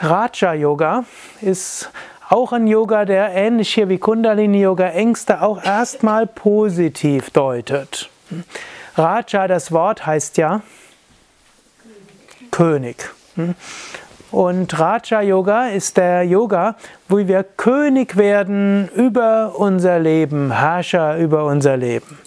Raja 0.02 0.54
Yoga 0.54 1.04
ist 1.42 1.92
auch 2.30 2.54
ein 2.54 2.68
Yoga, 2.68 3.04
der 3.06 3.32
ähnlich 3.32 3.74
hier 3.74 3.90
wie 3.90 3.98
Kundalini 3.98 4.62
Yoga 4.62 4.90
Ängste 4.90 5.42
auch 5.42 5.64
erstmal 5.64 6.28
positiv 6.28 7.32
deutet. 7.32 8.12
Raja, 8.96 9.48
das 9.48 9.72
Wort 9.72 10.06
heißt 10.06 10.38
ja 10.38 10.62
König. 12.52 13.10
Und 14.32 14.80
Raja 14.80 15.22
Yoga 15.22 15.70
ist 15.70 15.98
der 15.98 16.24
Yoga, 16.24 16.76
wo 17.08 17.18
wir 17.18 17.44
König 17.44 18.16
werden 18.16 18.88
über 18.90 19.54
unser 19.58 19.98
Leben, 19.98 20.52
Herrscher 20.52 21.18
über 21.18 21.46
unser 21.46 21.78
Leben. 21.78 22.20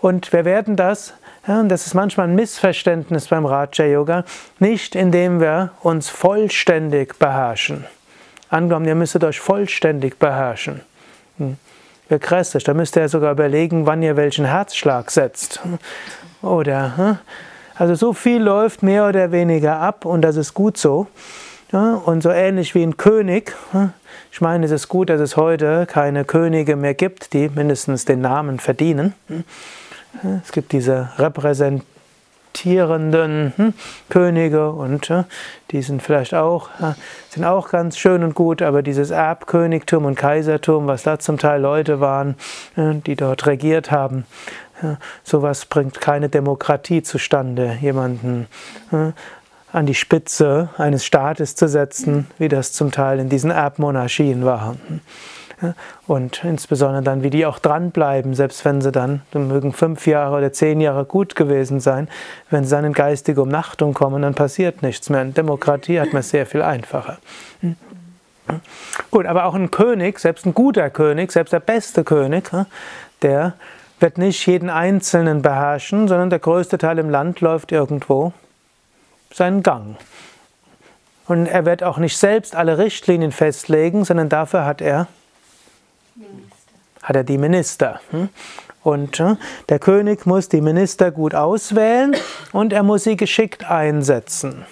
Und 0.00 0.32
wir 0.32 0.46
werden 0.46 0.76
das, 0.76 1.12
ja, 1.46 1.62
das 1.64 1.86
ist 1.86 1.94
manchmal 1.94 2.28
ein 2.28 2.34
Missverständnis 2.34 3.28
beim 3.28 3.44
Raja 3.44 3.84
Yoga, 3.84 4.24
nicht 4.58 4.94
indem 4.94 5.40
wir 5.40 5.72
uns 5.82 6.08
vollständig 6.08 7.18
beherrschen. 7.18 7.84
Angenommen, 8.48 8.86
ihr 8.86 8.94
müsstet 8.94 9.24
euch 9.24 9.40
vollständig 9.40 10.18
beherrschen. 10.18 10.80
Hm. 11.36 11.58
Wäre 12.08 12.20
grässlich, 12.20 12.64
da 12.64 12.72
müsst 12.72 12.96
ihr 12.96 13.02
ja 13.02 13.08
sogar 13.08 13.32
überlegen, 13.32 13.86
wann 13.86 14.02
ihr 14.02 14.16
welchen 14.16 14.44
Herzschlag 14.46 15.10
setzt. 15.10 15.60
Oder 16.42 16.96
hm? 16.96 17.18
Also 17.76 17.94
so 17.94 18.12
viel 18.12 18.40
läuft 18.40 18.82
mehr 18.82 19.08
oder 19.08 19.32
weniger 19.32 19.80
ab 19.80 20.04
und 20.04 20.22
das 20.22 20.36
ist 20.36 20.54
gut 20.54 20.76
so. 20.76 21.06
Und 21.72 22.22
so 22.22 22.30
ähnlich 22.30 22.76
wie 22.76 22.84
ein 22.84 22.96
König. 22.96 23.56
Ich 24.30 24.40
meine, 24.40 24.64
es 24.64 24.70
ist 24.70 24.88
gut, 24.88 25.10
dass 25.10 25.20
es 25.20 25.36
heute 25.36 25.86
keine 25.86 26.24
Könige 26.24 26.76
mehr 26.76 26.94
gibt, 26.94 27.32
die 27.32 27.48
mindestens 27.48 28.04
den 28.04 28.20
Namen 28.20 28.60
verdienen. 28.60 29.14
Es 30.44 30.52
gibt 30.52 30.70
diese 30.70 31.08
repräsentierenden 31.18 33.54
hm, 33.56 33.74
Könige 34.08 34.70
und 34.70 35.12
die 35.72 35.82
sind 35.82 36.00
vielleicht 36.00 36.34
auch, 36.34 36.68
sind 37.30 37.44
auch 37.44 37.70
ganz 37.70 37.98
schön 37.98 38.22
und 38.22 38.36
gut, 38.36 38.62
aber 38.62 38.82
dieses 38.82 39.10
Erbkönigtum 39.10 40.04
und 40.04 40.14
Kaisertum, 40.14 40.86
was 40.86 41.02
da 41.02 41.18
zum 41.18 41.38
Teil 41.38 41.60
Leute 41.60 41.98
waren, 41.98 42.36
die 42.76 43.16
dort 43.16 43.46
regiert 43.46 43.90
haben, 43.90 44.26
ja, 44.82 44.98
sowas 45.22 45.66
bringt 45.66 46.00
keine 46.00 46.28
Demokratie 46.28 47.02
zustande, 47.02 47.78
jemanden 47.80 48.46
ja, 48.90 49.12
an 49.72 49.86
die 49.86 49.94
Spitze 49.94 50.68
eines 50.78 51.04
Staates 51.04 51.56
zu 51.56 51.68
setzen, 51.68 52.28
wie 52.38 52.48
das 52.48 52.72
zum 52.72 52.92
Teil 52.92 53.18
in 53.18 53.28
diesen 53.28 53.50
Erbmonarchien 53.50 54.44
war. 54.44 54.76
Und 56.06 56.44
insbesondere 56.44 57.02
dann, 57.02 57.22
wie 57.22 57.30
die 57.30 57.46
auch 57.46 57.58
dranbleiben, 57.58 58.34
selbst 58.34 58.64
wenn 58.64 58.80
sie 58.80 58.92
dann, 58.92 59.22
dann 59.30 59.48
mögen 59.48 59.72
fünf 59.72 60.06
Jahre 60.06 60.36
oder 60.36 60.52
zehn 60.52 60.80
Jahre 60.80 61.04
gut 61.04 61.36
gewesen 61.36 61.80
sein, 61.80 62.08
wenn 62.50 62.64
sie 62.64 62.70
dann 62.70 62.84
in 62.84 62.92
geistige 62.92 63.40
Umnachtung 63.40 63.94
kommen, 63.94 64.22
dann 64.22 64.34
passiert 64.34 64.82
nichts 64.82 65.10
mehr. 65.10 65.22
In 65.22 65.34
Demokratie 65.34 66.00
hat 66.00 66.12
man 66.12 66.20
es 66.20 66.30
sehr 66.30 66.46
viel 66.46 66.62
einfacher. 66.62 67.18
Hm? 67.60 67.76
Gut, 69.10 69.26
aber 69.26 69.46
auch 69.46 69.54
ein 69.54 69.70
König, 69.70 70.18
selbst 70.18 70.44
ein 70.44 70.54
guter 70.54 70.90
König, 70.90 71.32
selbst 71.32 71.52
der 71.52 71.60
beste 71.60 72.04
König, 72.04 72.50
der 73.22 73.54
wird 74.04 74.18
nicht 74.18 74.46
jeden 74.46 74.68
Einzelnen 74.68 75.40
beherrschen, 75.40 76.08
sondern 76.08 76.28
der 76.28 76.38
größte 76.38 76.76
Teil 76.76 76.98
im 76.98 77.08
Land 77.08 77.40
läuft 77.40 77.72
irgendwo 77.72 78.34
seinen 79.32 79.62
Gang. 79.62 79.96
Und 81.26 81.46
er 81.46 81.64
wird 81.64 81.82
auch 81.82 81.96
nicht 81.96 82.18
selbst 82.18 82.54
alle 82.54 82.76
Richtlinien 82.76 83.32
festlegen, 83.32 84.04
sondern 84.04 84.28
dafür 84.28 84.66
hat 84.66 84.82
er, 84.82 85.06
hat 87.02 87.16
er 87.16 87.24
die 87.24 87.38
Minister. 87.38 87.98
Hm? 88.10 88.28
Und 88.82 89.18
hm, 89.18 89.38
der 89.70 89.78
König 89.78 90.26
muss 90.26 90.50
die 90.50 90.60
Minister 90.60 91.10
gut 91.10 91.34
auswählen 91.34 92.14
und 92.52 92.74
er 92.74 92.82
muss 92.82 93.04
sie 93.04 93.16
geschickt 93.16 93.70
einsetzen. 93.70 94.66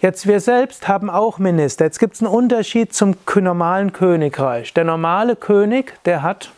Jetzt 0.00 0.26
wir 0.26 0.40
selbst 0.40 0.88
haben 0.88 1.10
auch 1.10 1.38
Minister. 1.38 1.84
Jetzt 1.84 2.00
gibt 2.00 2.16
es 2.16 2.22
einen 2.22 2.32
Unterschied 2.32 2.92
zum 2.92 3.14
normalen 3.36 3.92
Königreich. 3.92 4.74
Der 4.74 4.82
normale 4.82 5.36
König, 5.36 5.94
der 6.06 6.22
hat 6.22 6.50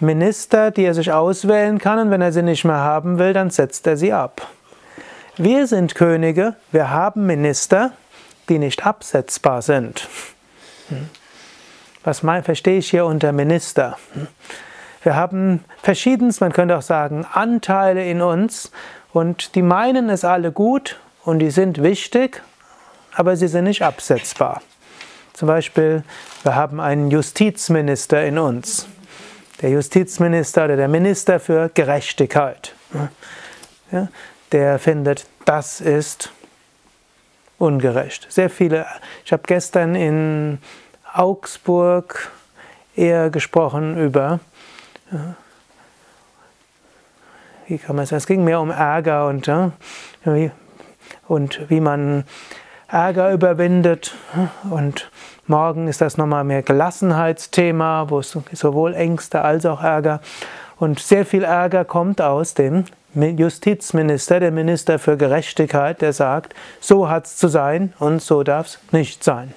Minister, 0.00 0.70
die 0.70 0.84
er 0.84 0.94
sich 0.94 1.12
auswählen 1.12 1.78
kann 1.78 1.98
und 1.98 2.10
wenn 2.10 2.22
er 2.22 2.32
sie 2.32 2.42
nicht 2.42 2.64
mehr 2.64 2.78
haben 2.78 3.18
will, 3.18 3.32
dann 3.32 3.50
setzt 3.50 3.86
er 3.86 3.96
sie 3.96 4.12
ab. 4.12 4.48
Wir 5.36 5.66
sind 5.66 5.94
Könige, 5.94 6.56
wir 6.72 6.90
haben 6.90 7.26
Minister, 7.26 7.92
die 8.48 8.58
nicht 8.58 8.86
absetzbar 8.86 9.62
sind. 9.62 10.08
Hm. 10.88 11.08
Was 12.02 12.20
verstehe 12.20 12.78
ich 12.78 12.90
hier 12.90 13.04
unter 13.04 13.32
Minister? 13.32 13.98
Hm. 14.14 14.26
Wir 15.02 15.16
haben 15.16 15.64
verschiedenes, 15.82 16.40
man 16.40 16.52
könnte 16.52 16.76
auch 16.76 16.82
sagen, 16.82 17.26
Anteile 17.32 18.04
in 18.06 18.22
uns 18.22 18.70
und 19.12 19.54
die 19.54 19.62
meinen 19.62 20.10
es 20.10 20.24
alle 20.24 20.52
gut 20.52 20.98
und 21.24 21.38
die 21.38 21.50
sind 21.50 21.82
wichtig, 21.82 22.42
aber 23.14 23.36
sie 23.36 23.48
sind 23.48 23.64
nicht 23.64 23.82
absetzbar. 23.82 24.62
Zum 25.32 25.48
Beispiel, 25.48 26.04
wir 26.42 26.54
haben 26.54 26.80
einen 26.80 27.10
Justizminister 27.10 28.24
in 28.24 28.38
uns 28.38 28.86
der 29.60 29.70
Justizminister 29.70 30.64
oder 30.64 30.76
der 30.76 30.88
Minister 30.88 31.40
für 31.40 31.68
Gerechtigkeit. 31.68 32.74
Ja, 33.92 34.08
der 34.52 34.78
findet, 34.78 35.26
das 35.44 35.80
ist 35.80 36.32
ungerecht. 37.58 38.26
Sehr 38.30 38.50
viele. 38.50 38.86
Ich 39.24 39.32
habe 39.32 39.42
gestern 39.46 39.94
in 39.94 40.58
Augsburg 41.12 42.30
eher 42.96 43.30
gesprochen 43.30 43.98
über, 43.98 44.40
wie 47.66 47.78
kann 47.78 47.96
man 47.96 48.06
sagen, 48.06 48.18
es 48.18 48.26
ging 48.26 48.44
mehr 48.44 48.60
um 48.60 48.70
Ärger 48.70 49.26
und, 49.28 49.50
und 51.28 51.70
wie 51.70 51.80
man 51.80 52.24
Ärger 52.88 53.32
überwindet 53.32 54.14
und 54.68 55.10
Morgen 55.50 55.88
ist 55.88 56.00
das 56.00 56.16
nochmal 56.16 56.44
mehr 56.44 56.62
Gelassenheitsthema, 56.62 58.08
wo 58.08 58.20
es 58.20 58.38
sowohl 58.52 58.94
Ängste 58.94 59.42
als 59.42 59.66
auch 59.66 59.82
Ärger 59.82 60.20
und 60.78 61.00
sehr 61.00 61.26
viel 61.26 61.42
Ärger 61.42 61.84
kommt 61.84 62.22
aus 62.22 62.54
dem 62.54 62.84
Justizminister, 63.16 64.38
der 64.38 64.52
Minister 64.52 65.00
für 65.00 65.16
Gerechtigkeit, 65.16 66.02
der 66.02 66.12
sagt, 66.12 66.54
so 66.78 67.08
hat 67.08 67.26
es 67.26 67.36
zu 67.36 67.48
sein 67.48 67.92
und 67.98 68.22
so 68.22 68.44
darf 68.44 68.66
es 68.66 68.78
nicht 68.92 69.24
sein. 69.24 69.52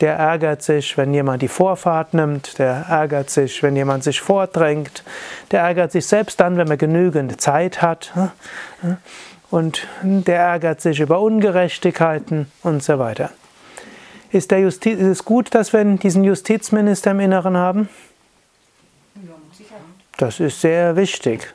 Der 0.00 0.16
ärgert 0.16 0.62
sich, 0.62 0.96
wenn 0.96 1.12
jemand 1.12 1.42
die 1.42 1.48
Vorfahrt 1.48 2.14
nimmt, 2.14 2.58
der 2.58 2.86
ärgert 2.88 3.28
sich, 3.28 3.62
wenn 3.62 3.76
jemand 3.76 4.04
sich 4.04 4.18
vordrängt, 4.18 5.04
der 5.50 5.60
ärgert 5.60 5.92
sich 5.92 6.06
selbst 6.06 6.40
dann, 6.40 6.56
wenn 6.56 6.68
man 6.68 6.78
genügend 6.78 7.38
Zeit 7.38 7.82
hat 7.82 8.14
und 9.50 9.86
der 10.02 10.38
ärgert 10.38 10.80
sich 10.80 11.00
über 11.00 11.20
Ungerechtigkeiten 11.20 12.50
und 12.62 12.82
so 12.82 12.98
weiter. 12.98 13.28
Ist, 14.32 14.50
der 14.50 14.60
Justiz, 14.60 14.98
ist 14.98 15.06
es 15.06 15.24
gut, 15.24 15.54
dass 15.54 15.74
wir 15.74 15.84
diesen 15.84 16.24
Justizminister 16.24 17.10
im 17.10 17.20
Inneren 17.20 17.56
haben? 17.56 17.88
Das 20.16 20.40
ist 20.40 20.60
sehr 20.60 20.96
wichtig. 20.96 21.54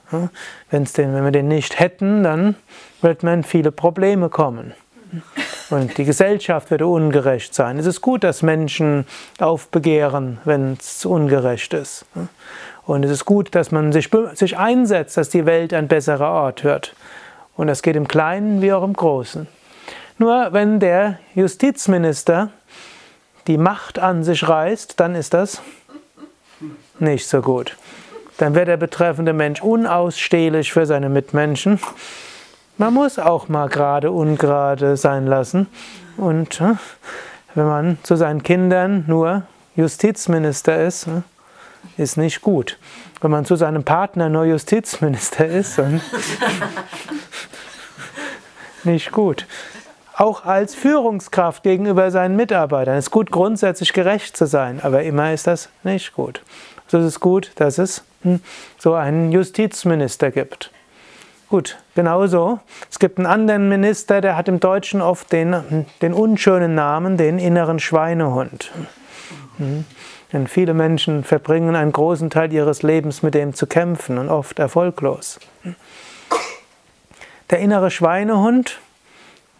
Wenn's 0.70 0.94
den, 0.94 1.14
wenn 1.14 1.24
wir 1.24 1.32
den 1.32 1.48
nicht 1.48 1.80
hätten, 1.80 2.24
dann 2.24 2.56
wird 3.02 3.24
man 3.24 3.36
in 3.36 3.44
viele 3.44 3.72
Probleme 3.72 4.30
kommen. 4.30 4.74
Und 5.70 5.98
die 5.98 6.06
Gesellschaft 6.06 6.70
würde 6.70 6.86
ungerecht 6.86 7.56
sein. 7.56 7.80
Es 7.80 7.86
ist 7.86 8.02
gut, 8.02 8.24
dass 8.24 8.42
Menschen 8.42 9.06
aufbegehren, 9.40 10.40
wenn 10.44 10.74
es 10.74 11.06
ungerecht 11.06 11.74
ist. 11.74 12.06
Und 12.86 13.04
es 13.04 13.12
ist 13.12 13.26
gut, 13.26 13.56
dass 13.56 13.72
man 13.72 13.92
sich, 13.92 14.10
sich 14.34 14.58
einsetzt, 14.58 15.18
dass 15.18 15.30
die 15.30 15.46
Welt 15.46 15.74
ein 15.74 15.88
besserer 15.88 16.30
Ort 16.30 16.64
wird. 16.64 16.96
Und 17.56 17.68
das 17.68 17.82
geht 17.82 17.96
im 17.96 18.08
Kleinen 18.08 18.62
wie 18.62 18.72
auch 18.72 18.84
im 18.84 18.94
Großen. 18.94 19.48
Nur 20.20 20.52
wenn 20.52 20.80
der 20.80 21.20
Justizminister 21.36 22.52
die 23.48 23.58
Macht 23.58 23.98
an 23.98 24.24
sich 24.24 24.48
reißt, 24.48 25.00
dann 25.00 25.16
ist 25.16 25.34
das 25.34 25.62
nicht 27.00 27.28
so 27.28 27.42
gut. 27.42 27.78
Dann 28.38 28.54
wird 28.54 28.68
der 28.68 28.78
betreffende 28.78 29.34
Mensch 29.34 29.62
unausstehlich 29.62 30.72
für 30.72 30.86
seine 30.86 31.10
Mitmenschen. 31.10 31.80
Man 32.78 32.94
muss 32.94 33.18
auch 33.18 33.48
mal 33.48 33.70
gerade 33.70 34.12
ungerade 34.12 34.98
sein 34.98 35.26
lassen. 35.26 35.68
Und 36.18 36.62
äh, 36.62 36.76
wenn 37.56 37.66
man 37.66 37.98
zu 38.04 38.16
seinen 38.16 38.44
Kindern 38.44 39.06
nur 39.08 39.44
Justizminister 39.76 40.86
ist, 40.86 41.08
äh, 41.08 41.22
ist 41.98 42.18
nicht 42.18 42.42
gut. 42.42 42.78
Wenn 43.22 43.32
man 43.32 43.46
zu 43.46 43.56
seinem 43.56 43.84
Partner 43.84 44.30
nur 44.30 44.46
Justizminister 44.46 45.48
ist, 45.48 45.80
dann 45.80 46.02
nicht 48.84 49.12
gut 49.12 49.48
auch 50.18 50.46
als 50.46 50.74
Führungskraft 50.74 51.64
gegenüber 51.64 52.10
seinen 52.10 52.36
Mitarbeitern. 52.36 52.98
Es 52.98 53.06
ist 53.06 53.12
gut, 53.12 53.32
grundsätzlich 53.32 53.94
gerecht 53.94 54.36
zu 54.36 54.48
sein, 54.48 54.82
aber 54.82 55.04
immer 55.04 55.32
ist 55.32 55.46
das 55.46 55.70
nicht 55.84 56.14
gut. 56.14 56.42
So 56.88 56.98
ist 56.98 57.06
es 57.06 57.20
gut, 57.20 57.52
dass 57.56 57.78
es 57.78 58.04
hm, 58.24 58.42
so 58.80 58.96
einen 58.96 59.32
Justizminister 59.32 60.32
gibt. 60.32 60.72
Gut, 61.50 61.78
genauso. 61.96 62.60
Es 62.90 62.98
gibt 63.00 63.20
einen 63.20 63.28
anderen 63.28 63.70
Minister, 63.70 64.20
der 64.20 64.36
hat 64.36 64.50
im 64.50 64.60
Deutschen 64.60 65.02
oft 65.02 65.32
den, 65.32 65.54
hm, 65.54 65.86
den 66.02 66.14
unschönen 66.14 66.74
Namen, 66.74 67.18
den 67.18 67.38
inneren 67.38 67.80
Schweinehund. 67.80 68.72
Hm. 69.58 69.86
Denn 70.34 70.48
viele 70.48 70.74
Menschen 70.74 71.24
verbringen 71.24 71.76
einen 71.76 71.92
großen 71.92 72.32
Teil 72.32 72.52
ihres 72.52 72.82
Lebens 72.82 73.22
mit 73.22 73.36
dem 73.36 73.54
zu 73.54 73.68
kämpfen 73.68 74.18
und 74.18 74.30
oft 74.30 74.60
erfolglos. 74.60 75.40
Der 77.50 77.60
innere 77.60 77.92
Schweinehund, 77.92 78.80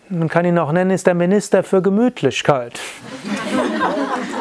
man 0.10 0.30
kann 0.30 0.46
ihn 0.46 0.58
auch 0.58 0.72
nennen, 0.72 0.92
ist 0.92 1.08
der 1.08 1.14
Minister 1.14 1.64
für 1.64 1.82
Gemütlichkeit. 1.82 2.80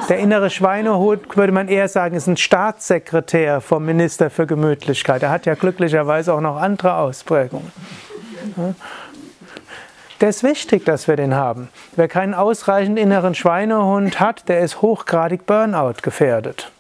Der 0.09 0.19
innere 0.19 0.51
Schweinehund, 0.51 1.37
würde 1.37 1.53
man 1.53 1.69
eher 1.69 1.89
sagen, 1.89 2.15
ist 2.15 2.29
ein 2.29 2.37
Staatssekretär 2.37 3.61
vom 3.61 3.85
Minister 3.85 4.31
für 4.31 4.47
Gemütlichkeit. 4.47 5.23
Er 5.23 5.31
hat 5.31 5.47
ja 5.47 5.55
glücklicherweise 5.55 6.33
auch 6.33 6.41
noch 6.41 6.57
andere 6.57 6.95
Ausprägungen. 6.97 7.73
Der 10.21 10.29
ist 10.29 10.43
wichtig, 10.43 10.85
dass 10.85 11.09
wir 11.09 11.17
den 11.17 11.35
haben. 11.35 11.69
Wer 11.97 12.09
keinen 12.09 12.35
ausreichend 12.35 12.99
inneren 12.99 13.35
Schweinehund 13.35 14.21
hat, 14.21 14.49
der 14.49 14.61
ist 14.61 14.81
hochgradig 14.81 15.45
Burnout 15.47 15.95
gefährdet. 16.03 16.71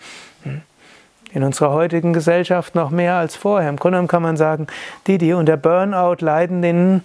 In 1.33 1.43
unserer 1.43 1.73
heutigen 1.73 2.15
Gesellschaft 2.15 2.75
noch 2.75 2.91
mehr 2.91 3.17
als 3.17 3.37
vorher. 3.37 3.69
Im 3.69 3.77
Grunde 3.77 4.07
kann 4.07 4.23
man 4.23 4.39
sagen, 4.39 4.69
die, 5.07 5.19
die 5.19 5.35
unter 5.35 5.59
Burnout 5.59 6.17
leiden, 6.21 6.63
denen 6.63 7.05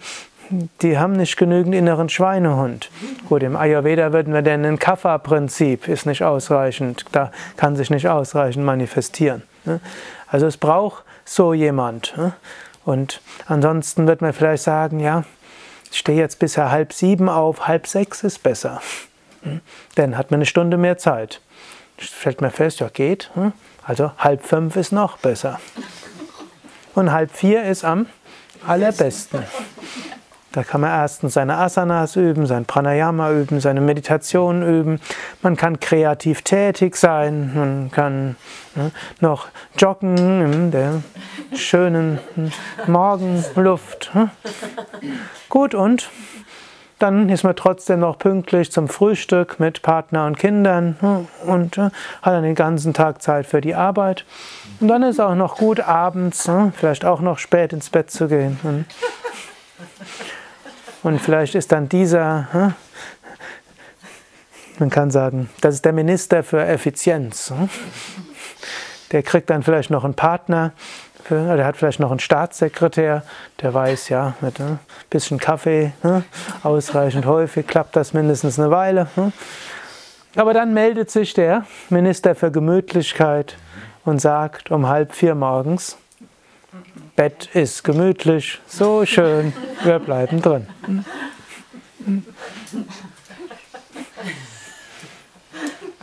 die 0.82 0.98
haben 0.98 1.14
nicht 1.14 1.38
genügend 1.38 1.74
inneren 1.76 2.10
Schweinehund. 2.10 2.90
Gut, 3.28 3.44
im 3.44 3.56
Ayurveda 3.56 4.14
würden 4.14 4.34
wir 4.34 4.42
denn 4.42 4.66
ein 4.66 4.80
Kapha-Prinzip 4.80 5.88
ist 5.88 6.06
nicht 6.06 6.24
ausreichend, 6.24 7.06
da 7.12 7.32
kann 7.58 7.76
sich 7.76 7.90
nicht 7.90 8.08
ausreichend 8.08 8.66
manifestieren. 8.66 9.44
Ne? 9.66 9.80
Also 10.28 10.46
es 10.46 10.58
braucht 10.58 11.04
so 11.26 11.54
jemand. 11.54 12.16
Ne? 12.18 12.34
Und 12.86 13.22
ansonsten 13.48 14.08
wird 14.08 14.22
man 14.22 14.34
vielleicht 14.34 14.64
sagen, 14.64 15.00
ja, 15.00 15.24
ich 15.92 16.00
stehe 16.00 16.18
jetzt 16.18 16.40
bisher 16.40 16.72
halb 16.72 16.94
sieben 16.94 17.30
auf, 17.30 17.68
halb 17.68 17.88
sechs 17.88 18.24
ist 18.24 18.44
besser. 18.44 18.82
Hm? 19.44 19.62
Dann 19.96 20.18
hat 20.18 20.32
man 20.32 20.40
eine 20.40 20.46
Stunde 20.46 20.78
mehr 20.78 20.98
Zeit. 20.98 21.42
Stellt 21.98 22.42
mir 22.42 22.50
fest, 22.50 22.80
ja 22.80 22.90
geht. 22.90 23.30
Also 23.84 24.12
halb 24.18 24.46
fünf 24.46 24.76
ist 24.76 24.92
noch 24.92 25.18
besser. 25.18 25.60
Und 26.96 27.12
halb 27.12 27.32
vier 27.32 27.64
ist 27.64 27.84
am 27.84 28.08
allerbesten. 28.66 29.44
Da 30.54 30.64
kann 30.64 30.82
man 30.82 30.90
erstens 30.90 31.36
seine 31.36 31.58
Asanas 31.58 32.18
üben, 32.18 32.46
sein 32.46 32.66
Pranayama 32.66 33.32
üben, 33.32 33.62
seine 33.62 33.80
Meditation 33.80 34.64
üben. 34.64 35.00
Man 35.42 35.56
kann 35.56 35.80
kreativ 35.80 36.42
tätig 36.42 36.98
sein, 36.98 37.52
man 37.56 37.92
kann 37.92 38.36
ne, 38.76 38.92
noch 39.22 39.48
joggen 39.78 40.18
in 40.18 40.72
der 40.72 41.04
schönen 41.54 42.20
hm, 42.36 42.52
Morgenluft. 42.88 44.14
Hm. 44.14 44.30
Gut, 45.48 45.74
und 45.74 46.10
dann 47.00 47.30
ist 47.30 47.44
man 47.44 47.56
trotzdem 47.56 48.02
noch 48.02 48.20
pünktlich 48.20 48.74
zum 48.74 48.90
Frühstück 48.90 49.58
mit 49.60 49.82
Partner 49.82 50.26
und 50.26 50.38
Kindern 50.38 50.98
hm, 51.00 51.28
und 51.46 51.78
äh, 51.78 51.92
hat 52.22 52.34
dann 52.34 52.44
den 52.44 52.56
ganzen 52.56 52.94
Tag 52.94 53.22
Zeit 53.22 53.46
für 53.46 53.62
die 53.62 53.74
Arbeit. 53.74 54.26
Und 54.82 54.90
dann 54.90 55.02
ist 55.04 55.22
auch 55.22 55.36
noch 55.36 55.56
gut, 55.56 55.80
abends, 55.80 56.50
vielleicht 56.76 57.06
auch 57.06 57.22
noch 57.22 57.40
spät 57.40 57.72
ins 57.72 57.90
Bett 57.90 58.12
zu 58.12 58.28
gehen. 58.28 58.86
Und 61.04 61.20
vielleicht 61.20 61.56
ist 61.56 61.72
dann 61.72 61.90
dieser, 61.90 62.48
hm? 62.52 62.74
man 64.80 64.90
kann 64.90 65.10
sagen, 65.10 65.50
das 65.62 65.76
ist 65.76 65.86
der 65.86 65.94
Minister 65.94 66.44
für 66.44 66.64
Effizienz. 66.64 67.50
Hm? 67.50 67.70
Der 69.12 69.24
kriegt 69.24 69.50
dann 69.50 69.64
vielleicht 69.64 69.90
noch 69.90 70.04
einen 70.04 70.14
Partner, 70.14 70.74
für, 71.24 71.56
der 71.56 71.66
hat 71.66 71.78
vielleicht 71.78 72.00
noch 72.00 72.12
einen 72.12 72.20
Staatssekretär, 72.20 73.24
der 73.62 73.74
weiß, 73.74 74.10
ja, 74.10 74.36
mit 74.42 74.60
ein 74.60 74.80
bisschen 75.10 75.40
Kaffee, 75.40 75.94
hm? 76.02 76.24
ausreichend 76.64 77.26
häufig, 77.26 77.68
klappt 77.68 77.96
das 77.96 78.14
mindestens 78.14 78.60
eine 78.60 78.72
Weile. 78.72 79.08
Aber 80.36 80.54
dann 80.54 80.74
meldet 80.74 81.12
sich 81.12 81.34
der 81.34 81.66
Minister 81.90 82.36
für 82.36 82.52
Gemütlichkeit 82.52 83.58
und 84.06 84.20
sagt 84.22 84.72
um 84.72 84.88
halb 84.88 85.14
vier 85.14 85.36
morgens, 85.36 85.98
Bett 87.22 87.50
ist 87.54 87.84
gemütlich, 87.84 88.60
so 88.66 89.06
schön, 89.06 89.54
wir 89.84 90.00
bleiben 90.00 90.42
drin. 90.42 90.66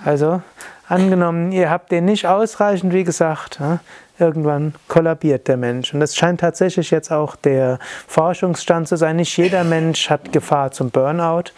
Also, 0.04 0.42
angenommen, 0.86 1.50
ihr 1.50 1.70
habt 1.70 1.90
den 1.90 2.04
nicht 2.04 2.28
ausreichend, 2.28 2.92
wie 2.92 3.02
gesagt, 3.02 3.58
irgendwann 4.20 4.76
kollabiert 4.86 5.48
der 5.48 5.56
Mensch. 5.56 5.92
Und 5.92 5.98
das 5.98 6.14
scheint 6.14 6.38
tatsächlich 6.38 6.92
jetzt 6.92 7.10
auch 7.10 7.34
der 7.34 7.80
Forschungsstand 8.06 8.86
zu 8.86 8.94
sein. 8.94 9.16
Nicht 9.16 9.36
jeder 9.36 9.64
Mensch 9.64 10.10
hat 10.10 10.30
Gefahr 10.30 10.70
zum 10.70 10.90
Burnout. 10.90 11.50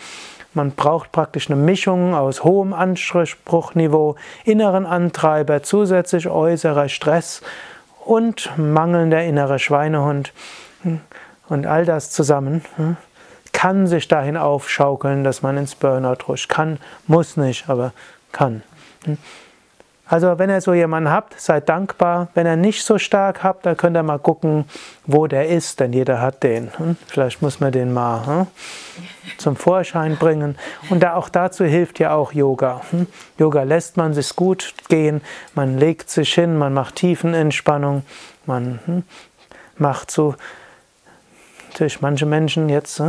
Man 0.54 0.70
braucht 0.70 1.12
praktisch 1.12 1.50
eine 1.50 1.60
Mischung 1.60 2.14
aus 2.14 2.44
hohem 2.44 2.72
Anspruchniveau, 2.72 4.16
inneren 4.46 4.86
Antreiber, 4.86 5.62
zusätzlich 5.62 6.28
äußerer 6.28 6.88
Stress 6.88 7.42
und 8.10 8.50
mangelnder 8.58 9.22
innerer 9.22 9.60
Schweinehund 9.60 10.32
und 11.48 11.66
all 11.66 11.84
das 11.84 12.10
zusammen 12.10 12.64
hm, 12.74 12.96
kann 13.52 13.86
sich 13.86 14.08
dahin 14.08 14.36
aufschaukeln, 14.36 15.22
dass 15.22 15.42
man 15.42 15.56
ins 15.56 15.76
Burnout 15.76 16.26
rutscht. 16.26 16.48
Kann, 16.48 16.78
muss 17.06 17.36
nicht, 17.36 17.68
aber 17.68 17.92
kann. 18.32 18.64
Also 20.10 20.40
wenn 20.40 20.50
ihr 20.50 20.60
so 20.60 20.74
jemanden 20.74 21.08
habt, 21.08 21.40
seid 21.40 21.68
dankbar. 21.68 22.28
Wenn 22.34 22.44
ihr 22.44 22.56
nicht 22.56 22.84
so 22.84 22.98
stark 22.98 23.44
habt, 23.44 23.64
dann 23.64 23.76
könnt 23.76 23.96
ihr 23.96 24.02
mal 24.02 24.18
gucken, 24.18 24.64
wo 25.06 25.28
der 25.28 25.48
ist, 25.48 25.78
denn 25.78 25.92
jeder 25.92 26.20
hat 26.20 26.42
den. 26.42 26.72
Hm? 26.78 26.96
Vielleicht 27.06 27.40
muss 27.42 27.60
man 27.60 27.70
den 27.70 27.92
mal 27.92 28.26
hm? 28.26 28.46
zum 29.38 29.54
Vorschein 29.54 30.16
bringen. 30.16 30.58
Und 30.90 31.04
da, 31.04 31.14
auch 31.14 31.28
dazu 31.28 31.64
hilft 31.64 32.00
ja 32.00 32.12
auch 32.12 32.32
Yoga. 32.32 32.80
Hm? 32.90 33.06
Yoga 33.38 33.62
lässt 33.62 33.96
man 33.96 34.12
sich 34.12 34.34
gut 34.34 34.74
gehen, 34.88 35.20
man 35.54 35.78
legt 35.78 36.10
sich 36.10 36.34
hin, 36.34 36.58
man 36.58 36.74
macht 36.74 36.96
Tiefenentspannung, 36.96 38.02
man 38.46 39.04
macht 39.78 40.10
so 40.10 40.34
Natürlich 41.70 42.00
manche 42.00 42.26
Menschen 42.26 42.68
jetzt, 42.68 43.00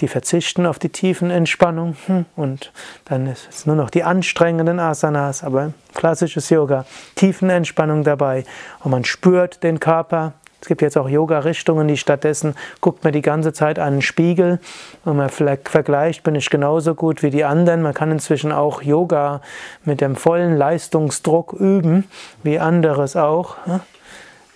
die 0.00 0.08
verzichten 0.08 0.64
auf 0.64 0.78
die 0.78 0.88
tiefen 0.88 1.30
Entspannung 1.30 1.94
hm, 2.06 2.24
und 2.36 2.72
dann 3.04 3.26
ist 3.26 3.46
es 3.50 3.66
nur 3.66 3.76
noch 3.76 3.90
die 3.90 4.02
anstrengenden 4.02 4.80
Asanas, 4.80 5.44
aber 5.44 5.74
klassisches 5.94 6.48
Yoga, 6.48 6.86
tiefen 7.16 7.50
Entspannung 7.50 8.04
dabei 8.04 8.44
und 8.80 8.92
man 8.92 9.04
spürt 9.04 9.62
den 9.62 9.78
Körper. 9.78 10.32
Es 10.62 10.68
gibt 10.68 10.80
jetzt 10.80 10.96
auch 10.96 11.08
Yoga-Richtungen, 11.08 11.86
die 11.86 11.98
stattdessen 11.98 12.54
guckt 12.80 13.04
man 13.04 13.12
die 13.12 13.20
ganze 13.20 13.52
Zeit 13.52 13.78
an 13.78 13.92
einen 13.92 14.02
Spiegel 14.02 14.58
und 15.04 15.18
man 15.18 15.28
vergleicht, 15.28 16.22
bin 16.22 16.34
ich 16.34 16.48
genauso 16.48 16.94
gut 16.94 17.22
wie 17.22 17.30
die 17.30 17.44
anderen. 17.44 17.82
Man 17.82 17.92
kann 17.92 18.10
inzwischen 18.10 18.52
auch 18.52 18.80
Yoga 18.80 19.42
mit 19.84 20.00
dem 20.00 20.16
vollen 20.16 20.56
Leistungsdruck 20.56 21.52
üben, 21.52 22.08
wie 22.42 22.58
anderes 22.58 23.16
auch. 23.16 23.56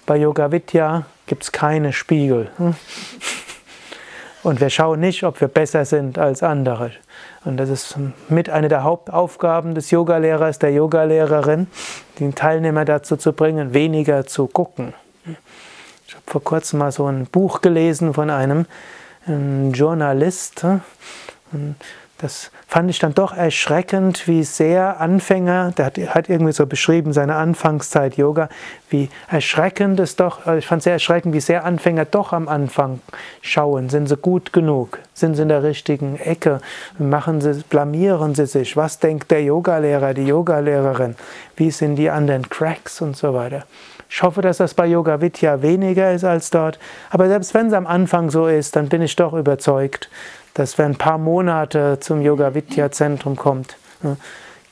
Bei 0.07 0.17
Yoga 0.17 0.51
Vidya 0.51 1.05
gibt 1.27 1.45
es 1.45 1.53
keine 1.53 1.93
Spiegel. 1.93 2.51
Und 4.43 4.61
wir 4.61 4.71
schauen 4.71 4.99
nicht, 4.99 5.23
ob 5.23 5.41
wir 5.41 5.47
besser 5.49 5.85
sind 5.85 6.19
als 6.19 6.43
andere. 6.43 6.91
Und 7.45 7.57
das 7.59 7.69
ist 7.69 7.97
mit 8.29 8.51
einer 8.51 8.69
der 8.69 8.83
Hauptaufgaben 8.83 9.75
des 9.75 9.91
Yogalehrers, 9.93 10.59
der 10.59 10.73
Yogalehrerin, 10.73 11.69
den 12.19 12.35
Teilnehmer 12.35 12.85
dazu 12.85 13.17
zu 13.17 13.33
bringen, 13.33 13.73
weniger 13.75 14.27
zu 14.27 14.49
gucken. 14.49 14.95
Ich 16.07 16.15
habe 16.15 16.25
vor 16.27 16.43
kurzem 16.43 16.81
mal 16.81 16.91
so 16.91 17.07
ein 17.07 17.27
Buch 17.27 17.61
gelesen 17.61 18.15
von 18.15 18.31
einem, 18.31 18.67
einem 19.27 19.73
Journalist. 19.73 20.65
Das 22.23 22.53
fand 22.69 22.89
ich 22.89 23.01
dann 23.01 23.15
doch 23.15 23.37
erschreckend, 23.37 24.29
wie 24.29 24.45
sehr 24.45 25.01
Anfänger, 25.01 25.73
der 25.77 25.87
hat, 25.87 25.99
hat, 25.99 26.29
irgendwie 26.29 26.53
so 26.53 26.67
beschrieben, 26.67 27.13
seine 27.13 27.35
Anfangszeit 27.35 28.17
Yoga, 28.17 28.49
wie 28.91 29.11
erschreckend 29.29 29.99
es 29.99 30.15
doch, 30.15 30.47
also 30.47 30.57
ich 30.57 30.67
fand 30.69 30.85
sehr 30.85 30.93
erschreckend, 30.93 31.35
wie 31.35 31.41
sehr 31.41 31.65
Anfänger 31.65 32.05
doch 32.05 32.33
am 32.33 32.47
Anfang 32.47 33.01
schauen. 33.41 33.89
Sind 33.89 34.07
sie 34.07 34.17
gut 34.17 34.53
genug? 34.53 35.01
Sind 35.15 35.35
sie 35.35 35.43
in 35.43 35.49
der 35.49 35.65
richtigen 35.65 36.15
Ecke? 36.15 36.61
Machen 36.97 37.41
sie, 37.41 37.65
blamieren 37.69 38.37
sie 38.37 38.47
sich? 38.47 38.77
Was 38.77 39.01
denkt 39.01 39.33
der 39.33 39.43
Yogalehrer, 39.43 40.15
die 40.15 40.27
Yogalehrerin? 40.27 41.17
Wie 41.57 41.73
sind 41.73 41.97
die 41.97 42.09
anderen 42.09 42.49
Cracks 42.49 43.01
und 43.01 43.17
so 43.17 43.35
weiter? 43.35 43.65
Ich 44.09 44.23
hoffe, 44.23 44.43
dass 44.43 44.59
das 44.59 44.75
bei 44.75 44.87
Yoga 44.87 45.21
Vidya 45.21 45.63
weniger 45.63 46.13
ist 46.13 46.23
als 46.23 46.51
dort. 46.51 46.79
Aber 47.11 47.27
selbst 47.27 47.53
wenn 47.55 47.69
es 47.69 47.73
am 47.73 47.87
Anfang 47.87 48.31
so 48.31 48.47
ist, 48.47 48.77
dann 48.77 48.89
bin 48.89 49.03
ich 49.03 49.17
doch 49.17 49.33
überzeugt, 49.33 50.09
dass 50.55 50.79
wenn 50.79 50.93
ein 50.93 50.99
paar 50.99 51.19
Monate 51.19 51.99
zum 52.01 52.21
Yoga 52.23 52.55
Vidya 52.55 52.91
Zentrum 52.91 53.37
kommt, 53.37 53.77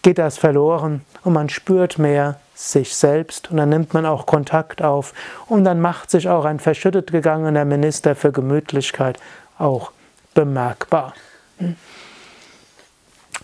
geht 0.02 0.18
das 0.18 0.38
verloren 0.38 1.02
und 1.24 1.32
man 1.32 1.48
spürt 1.48 1.98
mehr 1.98 2.40
sich 2.54 2.94
selbst 2.94 3.50
und 3.50 3.56
dann 3.56 3.70
nimmt 3.70 3.94
man 3.94 4.04
auch 4.04 4.26
Kontakt 4.26 4.82
auf 4.82 5.14
und 5.46 5.64
dann 5.64 5.80
macht 5.80 6.10
sich 6.10 6.28
auch 6.28 6.44
ein 6.44 6.58
verschüttet 6.58 7.10
gegangener 7.10 7.64
Minister 7.64 8.14
für 8.14 8.32
Gemütlichkeit 8.32 9.18
auch 9.58 9.92
bemerkbar. 10.34 11.14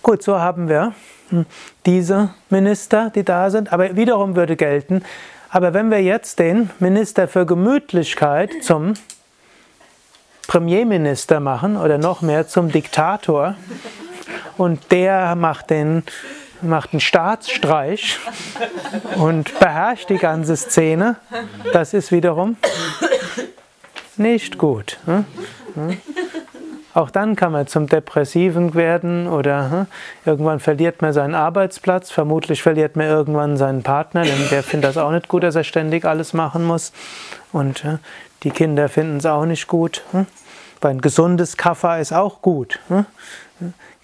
Gut, 0.02 0.22
so 0.22 0.38
haben 0.38 0.68
wir 0.68 0.92
hm, 1.30 1.46
diese 1.86 2.30
Minister, 2.50 3.10
die 3.14 3.24
da 3.24 3.50
sind, 3.50 3.72
aber 3.72 3.96
wiederum 3.96 4.36
würde 4.36 4.56
gelten, 4.56 5.02
aber 5.50 5.72
wenn 5.72 5.90
wir 5.90 6.02
jetzt 6.02 6.38
den 6.38 6.70
Minister 6.78 7.28
für 7.28 7.46
Gemütlichkeit 7.46 8.50
zum 8.62 8.94
Premierminister 10.46 11.40
machen 11.40 11.76
oder 11.76 11.98
noch 11.98 12.22
mehr 12.22 12.46
zum 12.48 12.70
Diktator 12.70 13.54
und 14.56 14.92
der 14.92 15.34
macht 15.34 15.70
den 15.70 16.02
macht 16.62 16.92
einen 16.92 17.00
Staatsstreich 17.00 18.18
und 19.16 19.58
beherrscht 19.58 20.08
die 20.08 20.16
ganze 20.16 20.56
Szene. 20.56 21.16
Das 21.72 21.92
ist 21.92 22.12
wiederum 22.12 22.56
nicht 24.16 24.56
gut. 24.58 24.98
Hm? 25.04 25.24
Hm? 25.74 25.98
Auch 26.94 27.10
dann 27.10 27.36
kann 27.36 27.52
man 27.52 27.66
zum 27.66 27.88
Depressiven 27.88 28.74
werden 28.74 29.28
oder 29.28 29.70
hm, 29.70 29.86
irgendwann 30.24 30.60
verliert 30.60 31.02
man 31.02 31.12
seinen 31.12 31.34
Arbeitsplatz, 31.34 32.10
vermutlich 32.10 32.62
verliert 32.62 32.96
man 32.96 33.06
irgendwann 33.06 33.58
seinen 33.58 33.82
Partner, 33.82 34.22
denn 34.22 34.48
der 34.50 34.62
findet 34.62 34.88
das 34.88 34.96
auch 34.96 35.10
nicht 35.10 35.28
gut, 35.28 35.42
dass 35.42 35.56
er 35.56 35.64
ständig 35.64 36.06
alles 36.06 36.32
machen 36.32 36.64
muss. 36.64 36.92
Und 37.52 37.84
die 38.46 38.52
Kinder 38.52 38.88
finden 38.88 39.16
es 39.16 39.26
auch 39.26 39.44
nicht 39.44 39.66
gut. 39.66 40.04
Hm. 40.12 40.26
Ein 40.80 41.00
gesundes 41.00 41.56
Kaffer 41.56 41.98
ist 41.98 42.12
auch 42.12 42.42
gut. 42.42 42.78
Hm. 42.86 43.04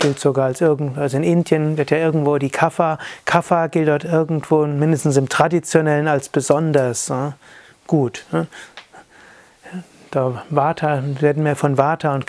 Gilt 0.00 0.18
sogar 0.18 0.46
als 0.46 0.60
irgendwo, 0.60 1.00
also 1.00 1.16
in 1.16 1.22
Indien 1.22 1.76
wird 1.76 1.92
ja 1.92 1.98
irgendwo 1.98 2.38
die 2.38 2.50
Kaffa, 2.50 2.98
Kaffa 3.24 3.68
gilt 3.68 3.86
dort 3.86 4.02
irgendwo 4.02 4.66
mindestens 4.66 5.16
im 5.16 5.28
Traditionellen 5.28 6.08
als 6.08 6.28
besonders 6.28 7.08
hm, 7.08 7.34
gut. 7.86 8.24
Da 10.12 10.42
Vata, 10.50 11.02
werden 11.20 11.42
mehr 11.42 11.56
von 11.56 11.78
Vata 11.78 12.14
und 12.14 12.26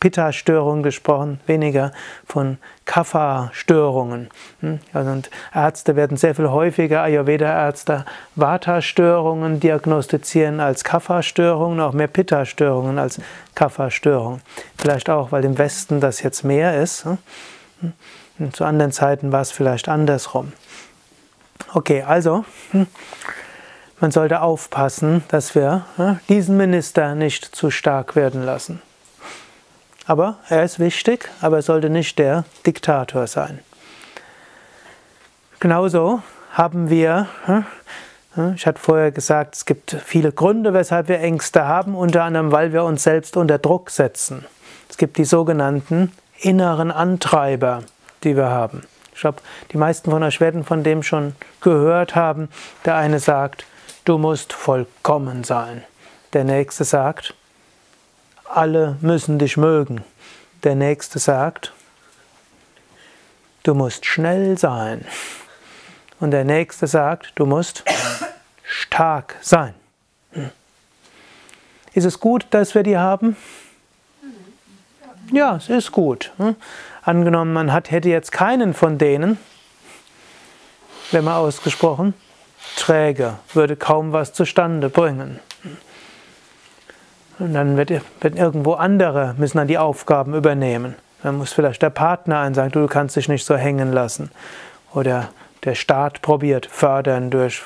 Pitta-Störungen 0.00 0.82
gesprochen, 0.82 1.38
weniger 1.46 1.92
von 2.26 2.58
Kapha-Störungen. 2.86 4.30
Hm? 4.58 4.80
Und 4.94 5.30
Ärzte 5.54 5.94
werden 5.94 6.16
sehr 6.16 6.34
viel 6.34 6.50
häufiger, 6.50 7.02
Ayurveda-Ärzte, 7.02 8.04
Vata-Störungen 8.34 9.60
diagnostizieren 9.60 10.58
als 10.58 10.82
Kapha-Störungen, 10.82 11.78
auch 11.80 11.92
mehr 11.92 12.08
Pitta-Störungen 12.08 12.98
als 12.98 13.20
Kapha-Störungen. 13.54 14.42
Vielleicht 14.76 15.08
auch, 15.08 15.30
weil 15.30 15.44
im 15.44 15.56
Westen 15.56 16.00
das 16.00 16.22
jetzt 16.22 16.42
mehr 16.42 16.82
ist. 16.82 17.04
Hm? 17.04 17.18
hm? 18.38 18.52
zu 18.52 18.64
anderen 18.64 18.90
Zeiten 18.90 19.30
war 19.30 19.42
es 19.42 19.52
vielleicht 19.52 19.88
andersrum. 19.88 20.52
Okay, 21.74 22.02
also. 22.02 22.44
Man 24.00 24.10
sollte 24.12 24.40
aufpassen, 24.40 25.22
dass 25.28 25.54
wir 25.54 25.84
diesen 26.30 26.56
Minister 26.56 27.14
nicht 27.14 27.44
zu 27.44 27.70
stark 27.70 28.16
werden 28.16 28.42
lassen. 28.42 28.80
Aber 30.06 30.38
er 30.48 30.64
ist 30.64 30.78
wichtig, 30.78 31.28
aber 31.42 31.56
er 31.56 31.62
sollte 31.62 31.90
nicht 31.90 32.18
der 32.18 32.44
Diktator 32.66 33.26
sein. 33.26 33.58
Genauso 35.60 36.22
haben 36.52 36.88
wir, 36.88 37.28
ich 38.56 38.66
hatte 38.66 38.80
vorher 38.80 39.10
gesagt, 39.12 39.54
es 39.56 39.66
gibt 39.66 39.94
viele 40.02 40.32
Gründe, 40.32 40.72
weshalb 40.72 41.08
wir 41.08 41.20
Ängste 41.20 41.66
haben, 41.66 41.94
unter 41.94 42.24
anderem, 42.24 42.52
weil 42.52 42.72
wir 42.72 42.84
uns 42.84 43.02
selbst 43.02 43.36
unter 43.36 43.58
Druck 43.58 43.90
setzen. 43.90 44.46
Es 44.88 44.96
gibt 44.96 45.18
die 45.18 45.26
sogenannten 45.26 46.10
inneren 46.38 46.90
Antreiber, 46.90 47.82
die 48.24 48.34
wir 48.34 48.48
haben. 48.48 48.82
Ich 49.14 49.20
glaube, 49.20 49.42
die 49.72 49.76
meisten 49.76 50.10
von 50.10 50.22
euch 50.22 50.40
werden 50.40 50.64
von 50.64 50.82
dem 50.82 51.02
schon 51.02 51.34
gehört 51.60 52.14
haben. 52.16 52.48
Der 52.86 52.96
eine 52.96 53.18
sagt, 53.18 53.66
du 54.04 54.18
musst 54.18 54.52
vollkommen 54.52 55.44
sein. 55.44 55.84
Der 56.32 56.44
nächste 56.44 56.84
sagt, 56.84 57.34
alle 58.44 58.96
müssen 59.00 59.38
dich 59.38 59.56
mögen. 59.56 60.04
Der 60.62 60.74
nächste 60.74 61.18
sagt, 61.18 61.72
du 63.62 63.74
musst 63.74 64.06
schnell 64.06 64.58
sein. 64.58 65.04
Und 66.18 66.32
der 66.32 66.44
nächste 66.44 66.86
sagt, 66.86 67.32
du 67.36 67.46
musst 67.46 67.84
stark 68.62 69.36
sein. 69.40 69.74
Ist 71.92 72.04
es 72.04 72.20
gut, 72.20 72.46
dass 72.50 72.74
wir 72.74 72.82
die 72.82 72.98
haben? 72.98 73.36
Ja, 75.32 75.56
es 75.56 75.68
ist 75.68 75.92
gut. 75.92 76.32
Angenommen, 77.02 77.52
man 77.52 77.72
hat, 77.72 77.90
hätte 77.90 78.08
jetzt 78.08 78.32
keinen 78.32 78.74
von 78.74 78.98
denen, 78.98 79.38
wenn 81.10 81.24
man 81.24 81.34
ausgesprochen, 81.34 82.14
träge, 82.76 83.34
würde 83.52 83.76
kaum 83.76 84.12
was 84.12 84.32
zustande 84.32 84.88
bringen. 84.88 85.40
Und 87.38 87.54
dann 87.54 87.76
wird, 87.76 87.90
wird 88.20 88.36
irgendwo 88.36 88.74
andere 88.74 89.34
müssen 89.38 89.58
dann 89.58 89.68
die 89.68 89.78
Aufgaben 89.78 90.34
übernehmen. 90.34 90.94
Dann 91.22 91.38
muss 91.38 91.52
vielleicht 91.52 91.82
der 91.82 91.90
Partner 91.90 92.40
einen 92.40 92.54
sagen, 92.54 92.70
du 92.72 92.86
kannst 92.86 93.16
dich 93.16 93.28
nicht 93.28 93.44
so 93.44 93.56
hängen 93.56 93.92
lassen. 93.92 94.30
Oder 94.94 95.28
der 95.64 95.74
Staat 95.74 96.22
probiert 96.22 96.66
fördern 96.66 97.30
durch 97.30 97.62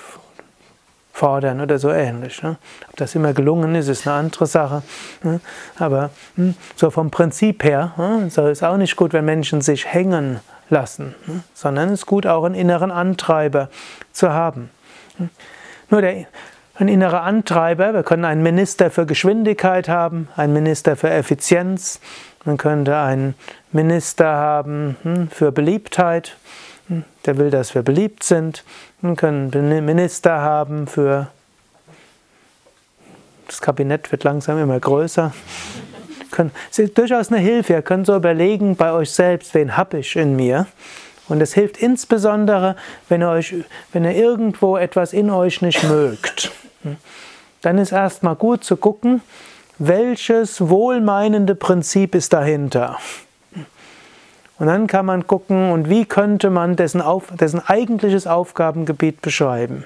fordern 1.12 1.60
oder 1.60 1.78
so 1.78 1.90
ähnlich. 1.90 2.42
Ne? 2.42 2.56
Ob 2.88 2.96
das 2.96 3.14
immer 3.14 3.32
gelungen 3.32 3.76
ist, 3.76 3.86
ist 3.86 4.06
eine 4.06 4.16
andere 4.16 4.46
Sache. 4.46 4.82
Ne? 5.22 5.40
Aber 5.78 6.10
hm, 6.34 6.56
so 6.74 6.90
vom 6.90 7.12
Prinzip 7.12 7.62
her 7.62 7.92
hm, 7.96 8.30
so 8.30 8.48
ist 8.48 8.64
auch 8.64 8.76
nicht 8.76 8.96
gut, 8.96 9.12
wenn 9.12 9.24
Menschen 9.24 9.60
sich 9.60 9.86
hängen 9.86 10.40
lassen, 10.70 11.14
hm? 11.26 11.44
sondern 11.54 11.90
es 11.90 12.00
ist 12.00 12.06
gut, 12.06 12.26
auch 12.26 12.42
einen 12.42 12.56
inneren 12.56 12.90
Antreiber 12.90 13.68
zu 14.12 14.32
haben. 14.32 14.70
Nur 15.90 16.02
der, 16.02 16.26
ein 16.76 16.88
innerer 16.88 17.22
Antreiber, 17.22 17.94
wir 17.94 18.02
können 18.02 18.24
einen 18.24 18.42
Minister 18.42 18.90
für 18.90 19.06
Geschwindigkeit 19.06 19.88
haben, 19.88 20.28
einen 20.36 20.52
Minister 20.52 20.96
für 20.96 21.10
Effizienz, 21.10 22.00
man 22.44 22.56
könnte 22.56 22.96
einen 22.96 23.34
Minister 23.72 24.26
haben 24.26 24.96
hm, 25.02 25.28
für 25.30 25.52
Beliebtheit, 25.52 26.36
hm, 26.88 27.04
der 27.26 27.38
will, 27.38 27.50
dass 27.50 27.74
wir 27.74 27.82
beliebt 27.82 28.22
sind. 28.22 28.64
Man 29.00 29.16
können 29.16 29.50
einen 29.54 29.84
Minister 29.84 30.40
haben 30.40 30.86
für 30.86 31.28
das 33.46 33.60
Kabinett 33.60 34.10
wird 34.10 34.24
langsam 34.24 34.58
immer 34.58 34.80
größer. 34.80 35.32
Es 36.70 36.78
ist 36.78 36.98
durchaus 36.98 37.30
eine 37.30 37.40
Hilfe. 37.40 37.74
Ihr 37.74 37.82
könnt 37.82 38.06
so 38.06 38.16
überlegen 38.16 38.74
bei 38.74 38.92
euch 38.92 39.10
selbst, 39.10 39.54
wen 39.54 39.76
habe 39.76 39.98
ich 39.98 40.16
in 40.16 40.34
mir? 40.34 40.66
Und 41.28 41.40
es 41.40 41.54
hilft 41.54 41.78
insbesondere, 41.78 42.76
wenn 43.08 43.22
ihr, 43.22 43.30
euch, 43.30 43.54
wenn 43.92 44.04
ihr 44.04 44.14
irgendwo 44.14 44.76
etwas 44.76 45.12
in 45.12 45.30
euch 45.30 45.62
nicht 45.62 45.82
mögt. 45.84 46.50
Dann 47.62 47.78
ist 47.78 47.92
erstmal 47.92 48.36
gut 48.36 48.62
zu 48.62 48.76
gucken, 48.76 49.22
welches 49.78 50.68
wohlmeinende 50.68 51.54
Prinzip 51.54 52.14
ist 52.14 52.32
dahinter. 52.32 52.98
Und 54.58 54.66
dann 54.68 54.86
kann 54.86 55.06
man 55.06 55.26
gucken, 55.26 55.72
und 55.72 55.88
wie 55.88 56.04
könnte 56.04 56.50
man 56.50 56.76
dessen, 56.76 57.00
auf, 57.00 57.24
dessen 57.32 57.60
eigentliches 57.60 58.26
Aufgabengebiet 58.26 59.20
beschreiben. 59.20 59.84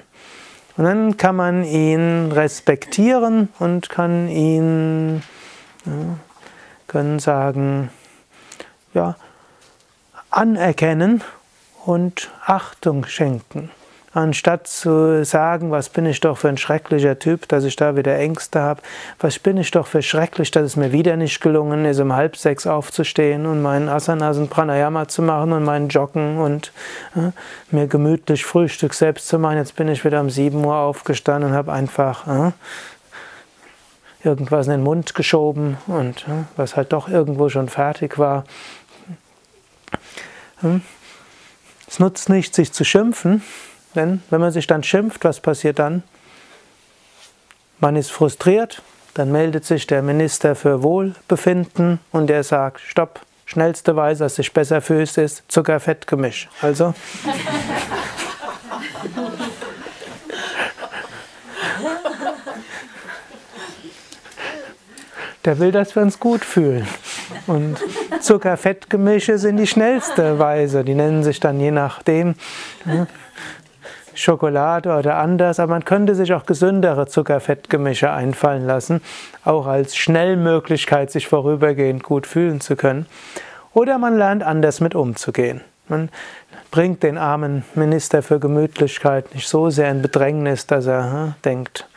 Und 0.77 0.85
dann 0.85 1.17
kann 1.17 1.35
man 1.35 1.63
ihn 1.63 2.31
respektieren 2.31 3.49
und 3.59 3.89
kann 3.89 4.29
ihn, 4.29 5.23
ja, 5.85 5.91
können 6.87 7.19
sagen, 7.19 7.89
ja, 8.93 9.15
anerkennen 10.29 11.21
und 11.85 12.29
Achtung 12.45 13.05
schenken. 13.05 13.71
Anstatt 14.11 14.65
zu 14.65 15.23
sagen, 15.23 15.69
was 15.69 15.89
bin 15.89 16.07
ich 16.07 16.19
doch 16.19 16.39
für 16.39 16.49
ein 16.49 16.57
schrecklicher 16.57 17.19
Typ, 17.19 17.47
dass 17.47 17.63
ich 17.63 17.75
da 17.75 17.95
wieder 17.95 18.17
Ängste 18.17 18.59
habe, 18.59 18.81
was 19.19 19.37
bin 19.37 19.57
ich 19.57 19.69
doch 19.69 19.85
für 19.85 20.01
schrecklich, 20.01 20.49
dass 20.49 20.63
es 20.63 20.75
mir 20.75 20.91
wieder 20.91 21.15
nicht 21.15 21.41
gelungen 21.41 21.85
ist, 21.85 21.99
um 21.99 22.15
halb 22.15 22.35
sechs 22.35 22.65
aufzustehen 22.65 23.45
und 23.45 23.61
meinen 23.61 23.87
Asanas 23.87 24.37
und 24.37 24.49
Pranayama 24.49 25.07
zu 25.07 25.21
machen 25.21 25.53
und 25.53 25.63
meinen 25.63 25.89
Joggen 25.89 26.39
und 26.39 26.73
äh, 27.15 27.31
mir 27.69 27.85
gemütlich 27.85 28.45
Frühstück 28.45 28.95
selbst 28.95 29.27
zu 29.27 29.37
machen. 29.37 29.57
Jetzt 29.57 29.75
bin 29.75 29.87
ich 29.87 30.03
wieder 30.03 30.21
um 30.21 30.31
sieben 30.31 30.65
Uhr 30.65 30.75
aufgestanden 30.75 31.51
und 31.51 31.55
habe 31.55 31.71
einfach 31.71 32.27
äh, 32.27 32.51
irgendwas 34.23 34.65
in 34.65 34.71
den 34.71 34.83
Mund 34.83 35.13
geschoben 35.13 35.77
und 35.85 36.27
äh, 36.27 36.45
was 36.55 36.75
halt 36.75 36.93
doch 36.93 37.09
irgendwo 37.09 37.49
schon 37.49 37.69
fertig 37.69 38.17
war. 38.17 38.43
Hm? 40.61 40.81
Es 41.87 41.99
nutzt 41.99 42.29
nicht, 42.29 42.53
sich 42.53 42.71
zu 42.71 42.83
schimpfen, 42.83 43.43
denn 43.95 44.21
wenn 44.29 44.41
man 44.41 44.51
sich 44.51 44.67
dann 44.67 44.83
schimpft, 44.83 45.23
was 45.23 45.39
passiert 45.39 45.79
dann? 45.79 46.03
Man 47.79 47.95
ist 47.95 48.11
frustriert, 48.11 48.81
dann 49.13 49.31
meldet 49.31 49.65
sich 49.65 49.87
der 49.87 50.01
Minister 50.01 50.55
für 50.55 50.83
Wohlbefinden 50.83 51.99
und 52.11 52.27
der 52.27 52.43
sagt, 52.43 52.81
stopp, 52.81 53.21
schnellste 53.45 53.95
Weise, 53.95 54.25
dass 54.25 54.35
du 54.35 54.43
dich 54.43 54.53
besser 54.53 54.81
fühlst, 54.81 55.17
ist 55.17 55.43
Zucker-Fett-Gemisch. 55.47 56.49
Also. 56.61 56.93
der 65.45 65.57
will, 65.59 65.71
dass 65.71 65.95
wir 65.95 66.03
uns 66.03 66.19
gut 66.19 66.45
fühlen. 66.45 66.87
Und 67.47 67.77
Zucker-Fett-Gemische 68.21 69.37
sind 69.37 69.57
die 69.57 69.67
schnellste 69.67 70.39
Weise. 70.39 70.83
Die 70.83 70.95
nennen 70.95 71.23
sich 71.23 71.39
dann 71.39 71.59
je 71.59 71.71
nachdem 71.71 72.35
ne, 72.85 73.07
Schokolade 74.13 74.95
oder 74.95 75.17
anders. 75.17 75.59
Aber 75.59 75.73
man 75.73 75.85
könnte 75.85 76.15
sich 76.15 76.33
auch 76.33 76.45
gesündere 76.45 77.07
Zucker-Fett-Gemische 77.07 78.11
einfallen 78.11 78.65
lassen, 78.65 79.01
auch 79.45 79.65
als 79.67 79.95
Schnellmöglichkeit, 79.95 81.11
sich 81.11 81.27
vorübergehend 81.27 82.03
gut 82.03 82.27
fühlen 82.27 82.61
zu 82.61 82.75
können. 82.75 83.05
Oder 83.73 83.97
man 83.97 84.17
lernt 84.17 84.43
anders 84.43 84.81
mit 84.81 84.95
umzugehen. 84.95 85.61
Man 85.87 86.09
bringt 86.71 87.03
den 87.03 87.17
armen 87.17 87.63
Minister 87.75 88.21
für 88.21 88.39
Gemütlichkeit 88.39 89.33
nicht 89.33 89.47
so 89.47 89.69
sehr 89.69 89.89
in 89.89 90.01
Bedrängnis, 90.01 90.67
dass 90.67 90.85
er 90.85 91.11
hm, 91.11 91.33
denkt, 91.43 91.87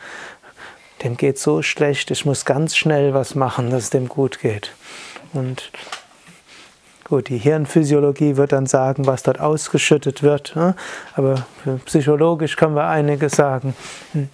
dem 1.03 1.17
geht 1.17 1.37
so 1.37 1.61
schlecht, 1.61 2.09
ich 2.11 2.25
muss 2.25 2.45
ganz 2.45 2.75
schnell 2.75 3.13
was 3.13 3.35
machen, 3.35 3.69
dass 3.69 3.83
es 3.83 3.89
dem 3.89 4.07
gut 4.07 4.39
geht. 4.39 4.71
Und 5.33 5.71
Gut, 7.13 7.29
die 7.29 7.37
Hirnphysiologie 7.37 8.37
wird 8.37 8.53
dann 8.53 8.65
sagen, 8.65 9.05
was 9.05 9.21
dort 9.21 9.39
ausgeschüttet 9.39 10.23
wird, 10.23 10.55
ne? 10.55 10.73
aber 11.13 11.45
psychologisch 11.85 12.55
können 12.55 12.73
wir 12.73 12.87
einiges 12.87 13.33
sagen. 13.33 13.75
Hm. 14.13 14.29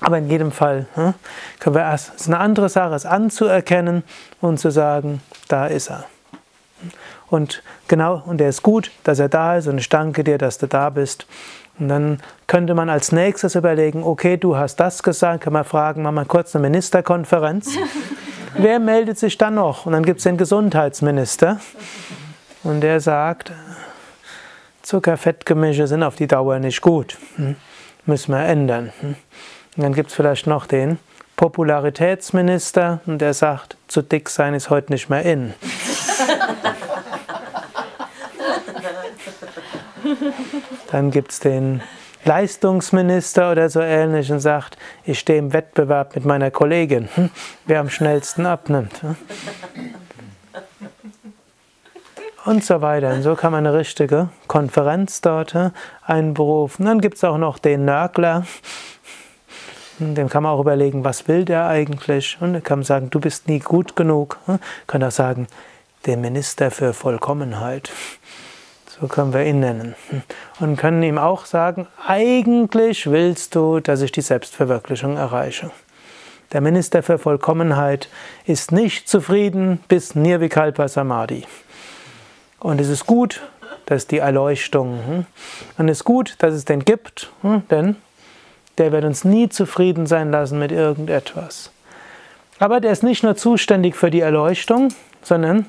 Aber 0.00 0.18
in 0.18 0.28
jedem 0.28 0.52
Fall 0.52 0.84
ne, 0.96 1.14
können 1.60 1.76
wir 1.76 1.80
erst, 1.80 2.12
es 2.16 2.20
ist 2.20 2.26
eine 2.26 2.38
andere 2.38 2.68
Sache, 2.68 2.94
es 2.94 3.06
anzuerkennen 3.06 4.02
und 4.42 4.60
zu 4.60 4.70
sagen, 4.70 5.22
da 5.48 5.66
ist 5.66 5.88
er. 5.88 6.04
Und 7.30 7.62
genau, 7.88 8.22
und 8.26 8.38
er 8.42 8.50
ist 8.50 8.62
gut, 8.62 8.90
dass 9.02 9.18
er 9.18 9.30
da 9.30 9.56
ist 9.56 9.66
und 9.66 9.78
ich 9.78 9.88
danke 9.88 10.22
dir, 10.22 10.36
dass 10.36 10.58
du 10.58 10.66
da 10.66 10.90
bist. 10.90 11.26
Und 11.78 11.88
dann 11.88 12.20
könnte 12.46 12.74
man 12.74 12.90
als 12.90 13.12
nächstes 13.12 13.54
überlegen, 13.54 14.02
okay, 14.02 14.36
du 14.36 14.58
hast 14.58 14.76
das 14.76 15.02
gesagt, 15.02 15.44
kann 15.44 15.54
man 15.54 15.64
fragen, 15.64 16.02
machen 16.02 16.16
wir 16.16 16.26
kurz 16.26 16.54
eine 16.54 16.68
Ministerkonferenz. 16.68 17.70
Wer 18.54 18.78
meldet 18.78 19.18
sich 19.18 19.38
dann 19.38 19.54
noch? 19.54 19.86
Und 19.86 19.92
dann 19.92 20.04
gibt 20.04 20.18
es 20.18 20.24
den 20.24 20.36
Gesundheitsminister 20.36 21.60
und 22.62 22.80
der 22.80 23.00
sagt, 23.00 23.52
Zucker-Fettgemische 24.82 25.86
sind 25.86 26.02
auf 26.02 26.16
die 26.16 26.26
Dauer 26.26 26.58
nicht 26.58 26.80
gut. 26.80 27.16
Hm? 27.36 27.56
Müssen 28.06 28.32
wir 28.32 28.44
ändern. 28.44 28.92
Hm? 29.00 29.14
Und 29.76 29.82
dann 29.82 29.94
gibt 29.94 30.10
es 30.10 30.16
vielleicht 30.16 30.46
noch 30.46 30.66
den 30.66 30.98
Popularitätsminister 31.36 33.00
und 33.06 33.18
der 33.18 33.34
sagt, 33.34 33.76
zu 33.88 34.02
dick 34.02 34.28
sein 34.28 34.54
ist 34.54 34.68
heute 34.68 34.92
nicht 34.92 35.08
mehr 35.08 35.22
in. 35.22 35.54
Dann 40.90 41.10
gibt 41.10 41.32
es 41.32 41.40
den 41.40 41.82
Leistungsminister 42.24 43.52
oder 43.52 43.70
so 43.70 43.80
ähnlich 43.80 44.30
und 44.30 44.40
sagt, 44.40 44.76
ich 45.04 45.18
stehe 45.18 45.38
im 45.38 45.52
Wettbewerb 45.52 46.14
mit 46.14 46.24
meiner 46.24 46.50
Kollegin, 46.50 47.08
hm, 47.14 47.30
wer 47.66 47.80
am 47.80 47.88
schnellsten 47.88 48.46
abnimmt. 48.46 49.02
Hm. 49.02 49.16
Und 52.44 52.64
so 52.64 52.80
weiter. 52.80 53.12
Und 53.12 53.22
so 53.22 53.34
kann 53.34 53.52
man 53.52 53.66
eine 53.66 53.76
richtige 53.76 54.28
Konferenz 54.46 55.20
dort 55.20 55.54
hm, 55.54 55.72
einberufen. 56.02 56.86
Dann 56.86 57.00
gibt 57.00 57.16
es 57.16 57.24
auch 57.24 57.38
noch 57.38 57.58
den 57.58 57.84
Nörgler, 57.84 58.44
dem 60.00 60.30
kann 60.30 60.42
man 60.42 60.52
auch 60.52 60.60
überlegen, 60.60 61.04
was 61.04 61.28
will 61.28 61.44
der 61.44 61.66
eigentlich? 61.66 62.38
Und 62.40 62.54
dann 62.54 62.62
kann 62.62 62.78
man 62.80 62.84
sagen, 62.84 63.10
du 63.10 63.20
bist 63.20 63.48
nie 63.48 63.58
gut 63.58 63.96
genug. 63.96 64.38
Kann 64.86 65.02
auch 65.02 65.10
sagen, 65.10 65.46
der 66.06 66.16
Minister 66.16 66.70
für 66.70 66.94
Vollkommenheit. 66.94 67.90
So 69.00 69.06
können 69.06 69.32
wir 69.32 69.44
ihn 69.46 69.60
nennen. 69.60 69.94
Und 70.60 70.76
können 70.76 71.02
ihm 71.02 71.16
auch 71.16 71.46
sagen, 71.46 71.86
eigentlich 72.06 73.10
willst 73.10 73.54
du, 73.54 73.80
dass 73.80 74.02
ich 74.02 74.12
die 74.12 74.20
Selbstverwirklichung 74.20 75.16
erreiche. 75.16 75.70
Der 76.52 76.60
Minister 76.60 77.02
für 77.02 77.18
Vollkommenheit 77.18 78.08
ist 78.44 78.72
nicht 78.72 79.08
zufrieden 79.08 79.80
bis 79.88 80.14
Nirvikalpa 80.14 80.88
Samadhi. 80.88 81.44
Und 82.58 82.80
es 82.80 82.88
ist 82.88 83.06
gut, 83.06 83.40
dass 83.86 84.06
die 84.06 84.18
Erleuchtung. 84.18 85.26
Und 85.78 85.88
es 85.88 85.98
ist 85.98 86.04
gut, 86.04 86.34
dass 86.38 86.52
es 86.52 86.64
den 86.64 86.84
gibt, 86.84 87.30
denn 87.70 87.96
der 88.78 88.92
wird 88.92 89.04
uns 89.04 89.24
nie 89.24 89.48
zufrieden 89.48 90.06
sein 90.06 90.30
lassen 90.30 90.58
mit 90.58 90.72
irgendetwas. 90.72 91.70
Aber 92.58 92.80
der 92.80 92.92
ist 92.92 93.02
nicht 93.02 93.22
nur 93.22 93.36
zuständig 93.36 93.96
für 93.96 94.10
die 94.10 94.20
Erleuchtung, 94.20 94.92
sondern 95.22 95.66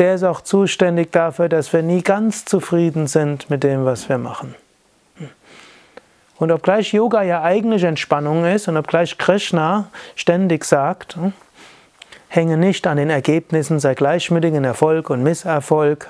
der 0.00 0.14
ist 0.14 0.24
auch 0.24 0.40
zuständig 0.40 1.12
dafür, 1.12 1.50
dass 1.50 1.72
wir 1.74 1.82
nie 1.82 2.02
ganz 2.02 2.46
zufrieden 2.46 3.06
sind 3.06 3.50
mit 3.50 3.62
dem, 3.62 3.84
was 3.84 4.08
wir 4.08 4.16
machen. 4.16 4.54
Und 6.38 6.50
obgleich 6.50 6.94
Yoga 6.94 7.22
ja 7.22 7.42
eigentlich 7.42 7.84
Entspannung 7.84 8.46
ist 8.46 8.66
und 8.66 8.78
obgleich 8.78 9.18
Krishna 9.18 9.90
ständig 10.16 10.64
sagt, 10.64 11.18
hänge 12.28 12.56
nicht 12.56 12.86
an 12.86 12.96
den 12.96 13.10
Ergebnissen, 13.10 13.78
sei 13.78 13.94
gleichmütig 13.94 14.54
in 14.54 14.64
Erfolg 14.64 15.10
und 15.10 15.22
Misserfolg 15.22 16.08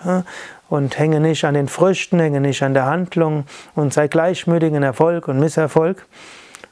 und 0.69 0.97
hänge 0.97 1.19
nicht 1.19 1.45
an 1.45 1.55
den 1.55 1.67
Früchten, 1.67 2.21
hänge 2.21 2.41
nicht 2.41 2.63
an 2.63 2.75
der 2.75 2.87
Handlung 2.87 3.45
und 3.75 3.93
sei 3.93 4.07
gleichmütig 4.07 4.73
in 4.73 4.85
Erfolg 4.85 5.27
und 5.27 5.41
Misserfolg. 5.41 6.07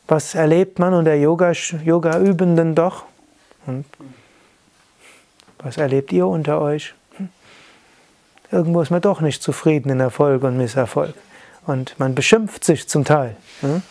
Was 0.07 0.37
erlebt 0.37 0.79
man 0.79 0.95
unter 0.95 1.15
Yoga-Übenden 1.15 2.77
doch? 2.77 3.07
Und 3.67 3.87
was 5.59 5.79
erlebt 5.79 6.13
ihr 6.13 6.29
unter 6.29 6.61
euch? 6.61 6.95
Irgendwo 8.51 8.81
ist 8.81 8.91
man 8.91 9.01
doch 9.01 9.21
nicht 9.21 9.43
zufrieden 9.43 9.91
in 9.91 10.01
Erfolg 10.01 10.43
und 10.43 10.57
Misserfolg. 10.57 11.15
Und 11.67 11.95
man 11.99 12.15
beschimpft 12.15 12.65
sich 12.65 12.89
zum 12.89 13.05
Teil. 13.05 13.37
Hm? 13.61 13.83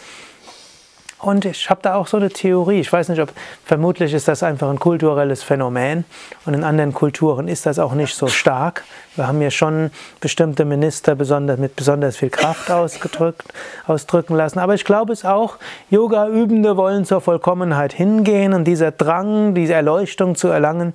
Und 1.19 1.45
ich 1.45 1.67
habe 1.71 1.79
da 1.81 1.95
auch 1.95 2.05
so 2.05 2.17
eine 2.17 2.29
Theorie. 2.29 2.79
Ich 2.79 2.93
weiß 2.93 3.09
nicht, 3.09 3.19
ob 3.19 3.33
vermutlich 3.65 4.13
ist 4.13 4.27
das 4.27 4.43
einfach 4.43 4.69
ein 4.69 4.77
kulturelles 4.77 5.41
Phänomen 5.41 6.05
und 6.45 6.53
in 6.53 6.63
anderen 6.63 6.93
Kulturen 6.93 7.47
ist 7.47 7.65
das 7.65 7.79
auch 7.79 7.93
nicht 7.93 8.13
so 8.13 8.27
stark. 8.27 8.83
Wir 9.15 9.27
haben 9.27 9.41
ja 9.41 9.49
schon 9.49 9.89
bestimmte 10.19 10.63
Minister 10.63 11.15
besonders 11.15 11.57
mit 11.57 11.75
besonders 11.75 12.17
viel 12.17 12.29
Kraft 12.29 12.69
ausgedrückt, 12.69 13.51
ausdrücken 13.87 14.35
lassen. 14.35 14.59
Aber 14.59 14.75
ich 14.75 14.85
glaube 14.85 15.11
es 15.11 15.25
auch, 15.25 15.57
Yoga-Übende 15.89 16.77
wollen 16.77 17.03
zur 17.03 17.19
Vollkommenheit 17.19 17.93
hingehen 17.93 18.53
und 18.53 18.65
dieser 18.65 18.91
Drang, 18.91 19.55
diese 19.55 19.73
Erleuchtung 19.73 20.35
zu 20.35 20.49
erlangen, 20.49 20.93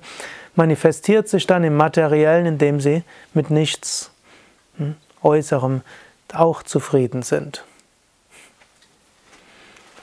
manifestiert 0.55 1.27
sich 1.27 1.47
dann 1.47 1.63
im 1.63 1.75
Materiellen, 1.75 2.45
indem 2.45 2.79
sie 2.79 3.03
mit 3.33 3.49
nichts 3.49 4.11
hm, 4.77 4.95
Äußerem 5.21 5.81
auch 6.33 6.63
zufrieden 6.63 7.21
sind. 7.21 7.63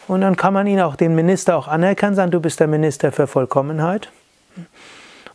Und 0.09 0.23
dann 0.23 0.37
kann 0.37 0.53
man 0.53 0.67
ihn 0.67 0.81
auch, 0.81 0.97
den 0.97 1.15
Minister 1.15 1.57
auch 1.57 1.69
anerkennen, 1.69 2.17
sagen, 2.17 2.33
du 2.33 2.41
bist 2.41 2.59
der 2.59 2.67
Minister 2.67 3.13
für 3.13 3.27
Vollkommenheit. 3.27 4.11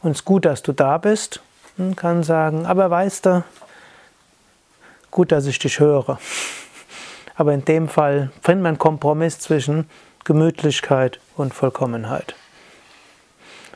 Und 0.02 0.12
es 0.12 0.18
ist 0.18 0.26
gut, 0.26 0.46
dass 0.46 0.64
du 0.64 0.74
da 0.74 0.98
bist. 0.98 1.42
Und 1.78 1.96
kann 1.96 2.24
sagen, 2.24 2.66
aber 2.66 2.90
weißt 2.90 3.26
du, 3.26 3.44
gut, 5.12 5.32
dass 5.32 5.46
ich 5.46 5.60
dich 5.60 5.80
höre. 5.80 6.20
Aber 7.36 7.54
in 7.54 7.66
dem 7.66 7.88
Fall 7.90 8.32
findet 8.42 8.64
man 8.64 8.70
einen 8.72 8.80
Kompromiss 8.80 9.40
zwischen 9.40 9.90
Gemütlichkeit 10.24 11.20
und 11.36 11.54
Vollkommenheit. 11.54 12.36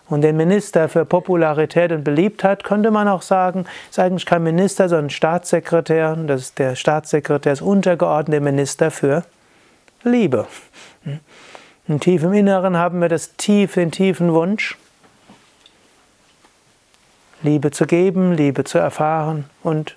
Und 0.10 0.22
den 0.22 0.38
Minister 0.38 0.90
für 0.90 1.06
Popularität 1.06 1.92
und 1.92 2.04
Beliebtheit 2.04 2.64
könnte 2.64 2.90
man 2.90 3.08
auch 3.08 3.22
sagen, 3.22 3.66
ist 3.90 4.00
eigentlich 4.00 4.26
kein 4.26 4.44
Minister, 4.44 4.90
sondern 4.90 5.12
Staatssekretär. 5.12 6.16
Das 6.16 6.42
ist 6.42 6.60
der 6.60 6.76
Staatssekretär 6.76 7.54
ist 7.54 7.62
untergeordnet 7.62 8.38
dem 8.38 8.44
Minister 8.44 8.90
für 8.90 9.24
Liebe. 10.04 10.48
Im 11.88 12.00
tiefen 12.00 12.34
Inneren 12.34 12.78
haben 12.78 13.02
wir 13.02 13.10
das 13.10 13.36
tief, 13.36 13.76
den 13.76 13.92
tiefen 13.92 14.34
Wunsch, 14.34 14.78
Liebe 17.42 17.72
zu 17.72 17.86
geben, 17.86 18.34
Liebe 18.34 18.64
zu 18.64 18.80
erfahren 18.80 19.46
und 19.64 19.96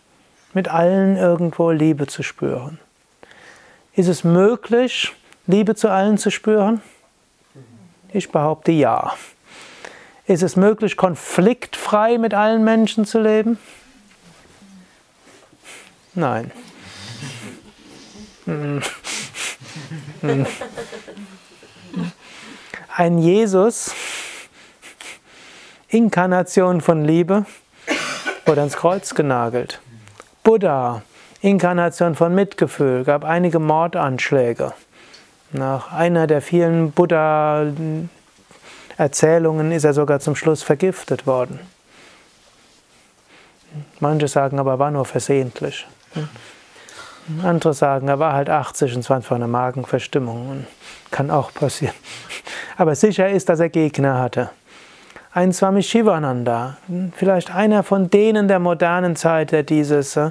mit 0.54 0.68
allen 0.68 1.16
irgendwo 1.16 1.70
Liebe 1.70 2.06
zu 2.06 2.22
spüren. 2.22 2.78
Ist 3.94 4.08
es 4.08 4.24
möglich, 4.24 5.12
Liebe 5.46 5.74
zu 5.74 5.88
allen 5.88 6.18
zu 6.18 6.30
spüren? 6.30 6.82
Ich 8.12 8.30
behaupte 8.30 8.72
ja. 8.72 9.14
Ist 10.26 10.42
es 10.42 10.56
möglich, 10.56 10.96
konfliktfrei 10.96 12.16
mit 12.18 12.32
allen 12.32 12.62
Menschen 12.64 13.04
zu 13.04 13.20
leben? 13.20 13.58
Nein. 16.14 16.50
Ein 22.96 23.18
Jesus, 23.18 23.94
Inkarnation 25.88 26.80
von 26.80 27.04
Liebe, 27.04 27.46
wurde 28.46 28.60
ans 28.60 28.76
Kreuz 28.76 29.14
genagelt. 29.14 29.80
Buddha, 30.42 31.02
Inkarnation 31.40 32.14
von 32.14 32.34
Mitgefühl, 32.34 33.04
gab 33.04 33.24
einige 33.24 33.58
Mordanschläge. 33.58 34.74
Nach 35.52 35.92
einer 35.92 36.26
der 36.26 36.42
vielen 36.42 36.92
Buddha-Erzählungen 38.92 39.72
ist 39.72 39.84
er 39.84 39.94
sogar 39.94 40.20
zum 40.20 40.36
Schluss 40.36 40.62
vergiftet 40.62 41.26
worden. 41.26 41.60
Manche 44.00 44.28
sagen 44.28 44.58
aber, 44.58 44.78
war 44.78 44.90
nur 44.90 45.04
versehentlich. 45.04 45.86
Andere 47.42 47.72
sagen, 47.72 48.08
er 48.08 48.18
war 48.18 48.34
halt 48.34 48.50
80 48.50 48.94
und 48.94 49.00
es 49.00 49.10
war 49.10 49.16
einfach 49.16 49.36
eine 49.36 49.48
Magenverstimmung. 49.48 50.66
Kann 51.10 51.30
auch 51.30 51.54
passieren. 51.54 51.94
Aber 52.76 52.94
sicher 52.94 53.28
ist, 53.28 53.48
dass 53.48 53.60
er 53.60 53.68
Gegner 53.68 54.18
hatte. 54.18 54.50
Ein 55.32 55.52
Swami 55.52 55.82
Shivananda, 55.82 56.76
vielleicht 57.16 57.54
einer 57.54 57.84
von 57.84 58.10
denen 58.10 58.48
der 58.48 58.58
modernen 58.58 59.14
Zeit, 59.14 59.52
der 59.52 59.62
dieses 59.62 60.16
äh, 60.16 60.30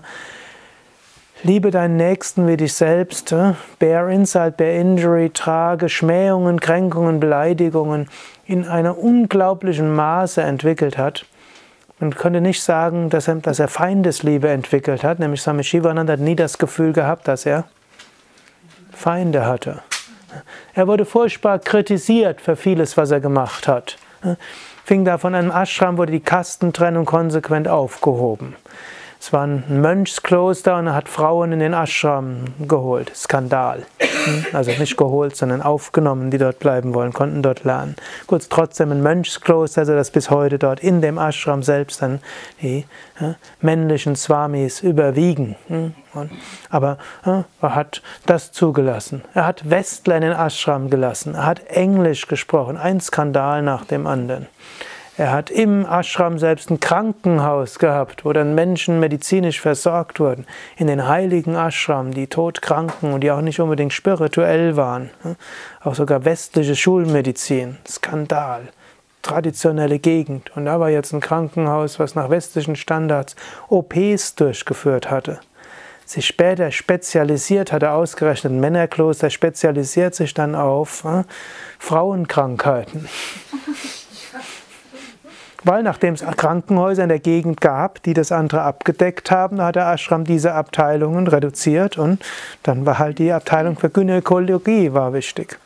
Liebe 1.44 1.72
deinen 1.72 1.98
Nächsten 1.98 2.48
wie 2.48 2.58
dich 2.58 2.74
selbst, 2.74 3.32
äh, 3.32 3.54
bear 3.80 4.10
insult, 4.10 4.58
bear 4.58 4.74
injury, 4.74 5.32
trage 5.32 5.90
Schmähungen, 5.90 6.60
Kränkungen, 6.60 7.20
Beleidigungen 7.20 8.10
in 8.52 8.68
einer 8.68 8.98
unglaublichen 8.98 9.96
Maße 9.96 10.42
entwickelt 10.42 10.98
hat. 10.98 11.26
Man 12.00 12.14
könnte 12.14 12.42
nicht 12.42 12.62
sagen, 12.62 13.10
dass 13.10 13.30
er, 13.30 13.36
dass 13.36 13.60
er 13.60 13.70
Feindesliebe 13.70 14.50
entwickelt 14.50 15.04
hat, 15.04 15.20
nämlich 15.20 15.42
Swami 15.42 15.64
Shivananda 15.64 16.14
hat 16.14 16.20
nie 16.20 16.36
das 16.36 16.58
Gefühl 16.58 16.92
gehabt, 16.92 17.30
dass 17.30 17.46
er 17.46 17.64
Feinde 18.92 19.46
hatte. 19.46 19.82
Er 20.74 20.88
wurde 20.88 21.06
furchtbar 21.06 21.60
kritisiert 21.60 22.42
für 22.42 22.58
vieles, 22.58 22.98
was 22.98 23.12
er 23.12 23.22
gemacht 23.22 23.70
hat. 23.70 23.98
fing 24.84 25.06
da 25.06 25.18
von 25.18 25.34
einem 25.34 25.52
Ashram, 25.52 25.98
wurde 25.98 26.12
die 26.12 26.20
Kastentrennung 26.20 27.06
konsequent 27.06 27.70
aufgehoben. 27.70 28.56
Es 29.20 29.32
war 29.32 29.46
ein 29.46 29.64
Mönchskloster 29.70 30.78
und 30.78 30.88
er 30.88 30.96
hat 30.96 31.08
Frauen 31.08 31.54
in 31.54 31.60
den 31.60 31.74
Ashram 31.74 32.46
geholt. 32.68 33.12
Skandal. 33.16 33.86
Hm? 34.26 34.46
Also 34.54 34.72
nicht 34.72 34.98
geholt, 34.98 35.36
sondern 35.36 35.62
aufgenommen, 35.62 36.32
die 36.32 36.38
dort 36.38 36.60
bleiben 36.60 36.94
wollen, 36.94 37.14
konnten 37.14 37.42
dort 37.42 37.64
lernen. 37.64 37.96
Kurz 38.28 38.50
trotzdem 38.50 38.92
ein 38.92 39.02
Mönchskloster, 39.02 39.86
sodass 39.86 40.12
bis 40.12 40.30
heute 40.30 40.60
dort 40.60 40.80
in 40.80 41.02
dem 41.02 41.18
Ashram 41.18 41.64
selbst 41.64 42.02
dann 42.02 42.20
die 42.62 42.86
ja, 43.20 43.36
männlichen 43.62 44.16
Swamis 44.16 44.82
überwiegen. 44.82 45.56
Hm? 45.68 45.94
Aber 46.70 46.98
ja, 47.26 47.46
er 47.62 47.76
hat 47.76 48.02
das 48.26 48.52
zugelassen. 48.52 49.24
Er 49.34 49.46
hat 49.46 49.70
Westler 49.70 50.18
in 50.18 50.24
den 50.24 50.34
Ashram 50.34 50.90
gelassen. 50.90 51.36
Er 51.36 51.46
hat 51.46 51.66
Englisch 51.68 52.28
gesprochen. 52.28 52.78
Ein 52.78 53.00
Skandal 53.00 53.62
nach 53.62 53.86
dem 53.86 54.08
anderen. 54.08 54.48
Er 55.18 55.32
hat 55.32 55.50
im 55.52 55.86
Ashram 55.86 56.40
selbst 56.40 56.72
ein 56.72 56.80
Krankenhaus 56.80 57.80
gehabt, 57.80 58.24
wo 58.24 58.32
dann 58.32 58.56
Menschen 58.56 59.00
medizinisch 59.00 59.60
versorgt 59.60 60.22
wurden. 60.22 60.46
In 60.78 60.88
den 60.88 61.08
heiligen 61.08 61.56
Ashram, 61.56 62.12
die 62.14 62.28
todkranken 62.28 63.12
und 63.12 63.22
die 63.22 63.32
auch 63.32 63.42
nicht 63.42 63.60
unbedingt 63.60 63.92
spirituell 63.92 64.78
waren. 64.78 65.10
Auch 65.84 65.96
sogar 65.96 66.24
westliche 66.24 66.78
Schulmedizin. 66.78 67.78
Skandal. 67.86 68.70
Traditionelle 69.22 70.00
Gegend. 70.00 70.56
Und 70.56 70.66
da 70.66 70.80
war 70.80 70.90
jetzt 70.90 71.12
ein 71.14 71.20
Krankenhaus, 71.20 72.00
was 72.00 72.16
nach 72.16 72.30
westlichen 72.30 72.76
Standards 72.76 73.36
OPs 73.70 74.36
durchgeführt 74.36 75.12
hatte 75.12 75.40
sich 76.04 76.26
später 76.28 76.72
spezialisiert 76.72 77.72
hatte, 77.72 77.92
ausgerechnet 77.92 78.52
ein 78.52 78.60
Männerkloster 78.60 79.30
spezialisiert 79.30 80.14
sich 80.14 80.34
dann 80.34 80.56
auf 80.56 81.06
äh, 81.06 81.24
Frauenkrankheiten. 81.80 83.08
Weil 85.64 85.84
nachdem 85.84 86.16
es 86.16 86.22
Krankenhäuser 86.22 87.04
in 87.04 87.10
der 87.10 87.20
Gegend 87.20 87.62
gab, 87.62 88.02
die 88.04 88.14
das 88.14 88.32
andere 88.32 88.62
abgedeckt 88.64 89.30
haben, 89.30 89.62
hat 89.62 89.76
der 89.76 89.92
Ashram 89.92 90.24
diese 90.24 90.54
Abteilungen 90.54 91.28
reduziert 91.28 91.98
und 91.98 92.24
dann 92.64 92.86
war 92.86 92.98
halt 92.98 93.20
die 93.20 93.32
Abteilung 93.32 93.78
für 93.78 93.90
Gynäkologie 93.90 94.94
war 94.94 95.14
wichtig. 95.14 95.60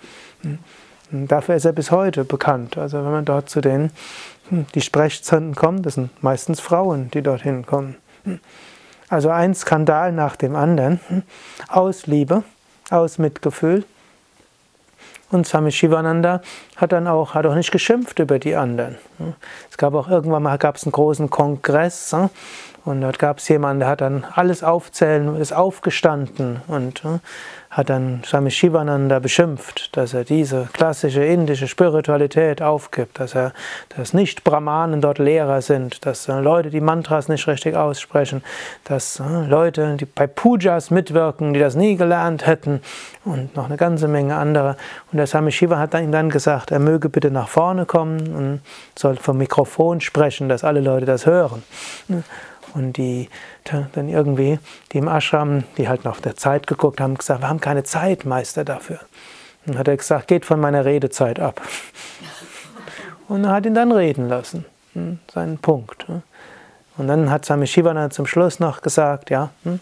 Und 0.44 1.32
dafür 1.32 1.56
ist 1.56 1.66
er 1.66 1.72
bis 1.72 1.92
heute 1.92 2.26
bekannt. 2.26 2.78
Also 2.78 2.98
wenn 2.98 3.12
man 3.12 3.26
dort 3.26 3.50
zu 3.50 3.62
den 3.62 3.92
hm, 4.50 4.66
die 4.76 4.82
Sprechzentren 4.82 5.56
kommt, 5.56 5.86
das 5.86 5.96
sind 5.96 6.24
meistens 6.24 6.60
Frauen, 6.60 7.10
die 7.12 7.22
dorthin 7.22 7.66
kommen. 7.66 7.96
Also 9.08 9.30
ein 9.30 9.56
Skandal 9.56 10.12
nach 10.12 10.36
dem 10.36 10.56
anderen, 10.56 11.00
hm, 11.08 11.24
aus 11.70 12.06
Liebe, 12.06 12.44
aus 12.90 13.18
Mitgefühl. 13.18 13.86
Und 15.36 15.46
Swami 15.46 15.70
Shivananda 15.70 16.42
hat 16.78 16.94
dann 16.94 17.10
auch, 17.10 17.34
hat 17.34 17.46
auch 17.46 17.56
nicht 17.56 17.70
geschimpft 17.70 18.20
über 18.20 18.40
die 18.40 18.56
anderen. 18.56 18.96
Es 19.70 19.78
gab 19.78 19.94
auch 19.94 20.08
irgendwann 20.08 20.44
mal 20.44 20.58
gab 20.58 20.78
es 20.78 20.84
einen 20.84 20.94
großen 20.94 21.30
Kongress 21.30 22.14
hm, 22.14 22.30
und 22.86 23.02
dort 23.02 23.20
gab 23.20 23.40
es 23.40 23.50
jemanden, 23.50 23.82
der 23.82 23.90
hat 23.90 24.00
dann 24.00 24.26
alles 24.34 24.64
aufzählen, 24.64 25.36
ist 25.36 25.52
aufgestanden 25.52 26.62
und 26.68 27.04
hm, 27.04 27.20
hat 27.76 27.90
dann 27.90 28.22
Swami 28.26 28.52
Shivananda 28.52 29.20
beschimpft, 29.20 29.98
dass 29.98 30.14
er 30.14 30.24
diese 30.24 30.70
klassische 30.72 31.26
indische 31.26 31.68
Spiritualität 31.68 32.62
aufgibt, 32.62 33.20
dass 33.20 33.36
er, 33.36 33.52
dass 33.90 34.14
nicht 34.14 34.46
Brahmanen 34.46 35.02
dort 35.02 35.20
Lehrer 35.20 35.62
sind, 35.62 36.06
dass 36.06 36.30
äh, 36.30 36.40
Leute 36.40 36.70
die 36.70 36.80
Mantras 36.80 37.28
nicht 37.28 37.46
richtig 37.48 37.76
aussprechen, 37.76 38.44
dass 38.86 39.20
äh, 39.20 39.46
Leute, 39.46 39.98
die 39.98 40.06
bei 40.06 40.26
Pujas 40.26 40.90
mitwirken, 40.90 41.54
die 41.54 41.60
das 41.60 41.76
nie 41.76 41.98
gelernt 41.98 42.48
hätten 42.48 42.80
und 43.26 43.58
noch 43.58 43.66
eine 43.66 43.76
ganze 43.76 44.08
Menge 44.08 44.38
andere. 44.38 44.78
Und 45.12 45.18
der 45.18 45.28
Swami 45.28 45.52
Shiva 45.52 45.78
hat 45.78 45.94
ihm 45.96 46.14
dann 46.14 46.30
gesagt, 46.30 46.72
er 46.72 46.80
möge 46.80 47.10
bitte 47.10 47.30
nach 47.30 47.50
vorne 47.50 47.86
kommen 47.86 48.34
und 48.34 48.62
soll 48.98 49.18
vom 49.18 49.38
Mikrofon 49.38 50.00
sprechen, 50.00 50.48
dass 50.48 50.64
alle 50.64 50.80
Leute 50.80 51.06
das 51.06 51.26
hören. 51.26 51.62
Und 52.74 52.98
die 52.98 53.30
dann 53.72 54.10
irgendwie, 54.10 54.60
die 54.92 55.00
im 55.00 55.08
Ashram, 55.08 55.64
die 55.78 55.88
halt 55.88 56.06
nach 56.06 56.20
der 56.20 56.36
Zeit 56.36 56.68
geguckt 56.68 57.02
haben, 57.02 57.16
gesagt, 57.16 57.42
wir 57.42 57.50
haben 57.50 57.62
keine 57.62 57.84
Zeit, 57.84 58.26
Meister, 58.26 58.64
dafür. 58.64 59.00
Dann 59.66 59.78
hat 59.78 59.88
er 59.88 59.98
gesagt, 59.98 60.28
geht 60.28 60.46
von 60.46 60.60
meiner 60.60 60.86
Redezeit 60.86 61.40
ab. 61.40 61.62
Und 63.28 63.44
er 63.44 63.52
hat 63.52 63.66
ihn 63.66 63.74
dann 63.74 63.92
reden 63.92 64.30
lassen, 64.30 64.66
hm, 64.94 65.20
seinen 65.34 65.58
Punkt. 65.58 66.08
Hm. 66.08 66.22
Und 66.98 67.08
dann 67.08 67.32
hat 67.32 67.46
Swami 67.46 67.66
Shivananda 67.66 68.12
zum 68.12 68.28
Schluss 68.28 68.60
noch 68.60 68.82
gesagt, 68.82 69.32
ja, 69.32 69.50
hm, 69.64 69.80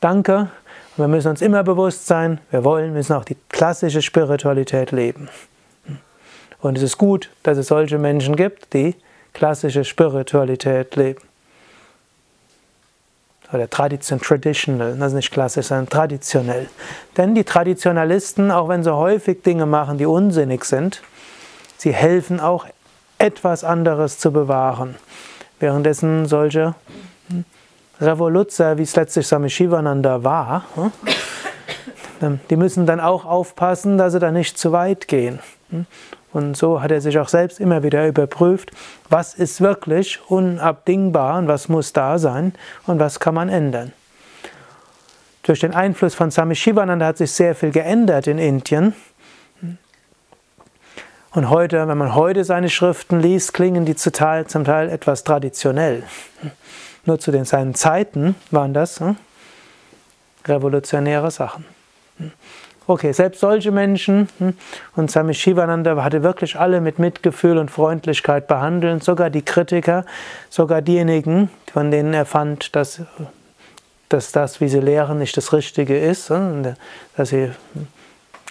danke, 0.00 0.50
wir 0.96 1.08
müssen 1.08 1.28
uns 1.28 1.42
immer 1.42 1.62
bewusst 1.62 2.06
sein, 2.06 2.40
wir 2.50 2.64
wollen, 2.64 2.92
müssen 2.92 3.12
auch 3.12 3.24
die 3.24 3.36
klassische 3.48 4.02
Spiritualität 4.02 4.90
leben. 4.90 5.28
Und 6.60 6.78
es 6.78 6.82
ist 6.82 6.98
gut, 6.98 7.30
dass 7.44 7.58
es 7.58 7.68
solche 7.68 7.98
Menschen 7.98 8.34
gibt, 8.34 8.72
die 8.72 8.96
klassische 9.32 9.84
Spiritualität 9.84 10.96
leben 10.96 11.25
oder 13.52 13.68
tradition, 13.70 14.20
traditional, 14.20 14.96
das 14.96 15.08
ist 15.08 15.14
nicht 15.14 15.30
klassisch, 15.30 15.66
sondern 15.66 15.88
traditionell. 15.88 16.68
Denn 17.16 17.34
die 17.34 17.44
Traditionalisten, 17.44 18.50
auch 18.50 18.68
wenn 18.68 18.82
sie 18.82 18.94
häufig 18.94 19.42
Dinge 19.42 19.66
machen, 19.66 19.98
die 19.98 20.06
unsinnig 20.06 20.64
sind, 20.64 21.02
sie 21.76 21.92
helfen 21.92 22.40
auch 22.40 22.66
etwas 23.18 23.64
anderes 23.64 24.18
zu 24.18 24.32
bewahren. 24.32 24.96
Währenddessen 25.58 26.26
solche 26.26 26.74
hm, 27.28 27.44
Revoluzzer, 28.00 28.76
wie 28.78 28.82
es 28.82 28.94
letztlich 28.96 29.26
Swami 29.26 29.48
Shivananda 29.48 30.22
war, 30.22 30.64
hm, 30.74 32.40
die 32.50 32.56
müssen 32.56 32.86
dann 32.86 33.00
auch 33.00 33.24
aufpassen, 33.24 33.98
dass 33.98 34.12
sie 34.12 34.18
da 34.18 34.30
nicht 34.30 34.58
zu 34.58 34.72
weit 34.72 35.08
gehen. 35.08 35.38
Und 36.36 36.54
so 36.54 36.82
hat 36.82 36.90
er 36.90 37.00
sich 37.00 37.18
auch 37.18 37.28
selbst 37.28 37.60
immer 37.60 37.82
wieder 37.82 38.06
überprüft, 38.06 38.70
was 39.08 39.32
ist 39.32 39.62
wirklich 39.62 40.20
unabdingbar 40.28 41.38
und 41.38 41.48
was 41.48 41.70
muss 41.70 41.94
da 41.94 42.18
sein 42.18 42.52
und 42.86 42.98
was 42.98 43.20
kann 43.20 43.34
man 43.34 43.48
ändern. 43.48 43.94
Durch 45.44 45.60
den 45.60 45.72
Einfluss 45.72 46.14
von 46.14 46.30
Swami 46.30 46.54
Shivananda 46.54 47.06
hat 47.06 47.16
sich 47.16 47.32
sehr 47.32 47.54
viel 47.54 47.70
geändert 47.70 48.26
in 48.26 48.36
Indien. 48.36 48.94
Und 51.30 51.48
heute, 51.48 51.88
wenn 51.88 51.96
man 51.96 52.14
heute 52.14 52.44
seine 52.44 52.68
Schriften 52.68 53.18
liest, 53.18 53.54
klingen 53.54 53.86
die 53.86 53.96
zum 53.96 54.12
Teil, 54.12 54.46
zum 54.46 54.64
Teil 54.64 54.90
etwas 54.90 55.24
traditionell. 55.24 56.02
Nur 57.06 57.18
zu 57.18 57.30
den 57.30 57.46
seinen 57.46 57.74
Zeiten 57.74 58.34
waren 58.50 58.74
das 58.74 59.00
hm, 59.00 59.16
revolutionäre 60.44 61.30
Sachen. 61.30 61.64
Okay, 62.88 63.10
selbst 63.10 63.40
solche 63.40 63.72
Menschen, 63.72 64.28
hm, 64.38 64.54
und 64.94 65.10
Swami 65.10 65.34
Shivananda 65.34 66.00
hatte 66.04 66.22
wirklich 66.22 66.56
alle 66.56 66.80
mit 66.80 67.00
Mitgefühl 67.00 67.58
und 67.58 67.68
Freundlichkeit 67.68 68.46
behandelt, 68.46 69.02
sogar 69.02 69.28
die 69.28 69.42
Kritiker, 69.42 70.04
sogar 70.50 70.82
diejenigen, 70.82 71.50
von 71.72 71.90
denen 71.90 72.14
er 72.14 72.26
fand, 72.26 72.76
dass, 72.76 73.00
dass 74.08 74.30
das, 74.30 74.60
wie 74.60 74.68
sie 74.68 74.78
lehren, 74.78 75.18
nicht 75.18 75.36
das 75.36 75.52
Richtige 75.52 75.98
ist, 75.98 76.30
hm, 76.30 76.74
dass 77.16 77.30
sie 77.30 77.50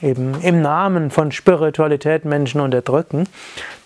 eben 0.01 0.41
im 0.41 0.61
Namen 0.61 1.11
von 1.11 1.31
Spiritualität 1.31 2.25
Menschen 2.25 2.59
unterdrücken, 2.59 3.29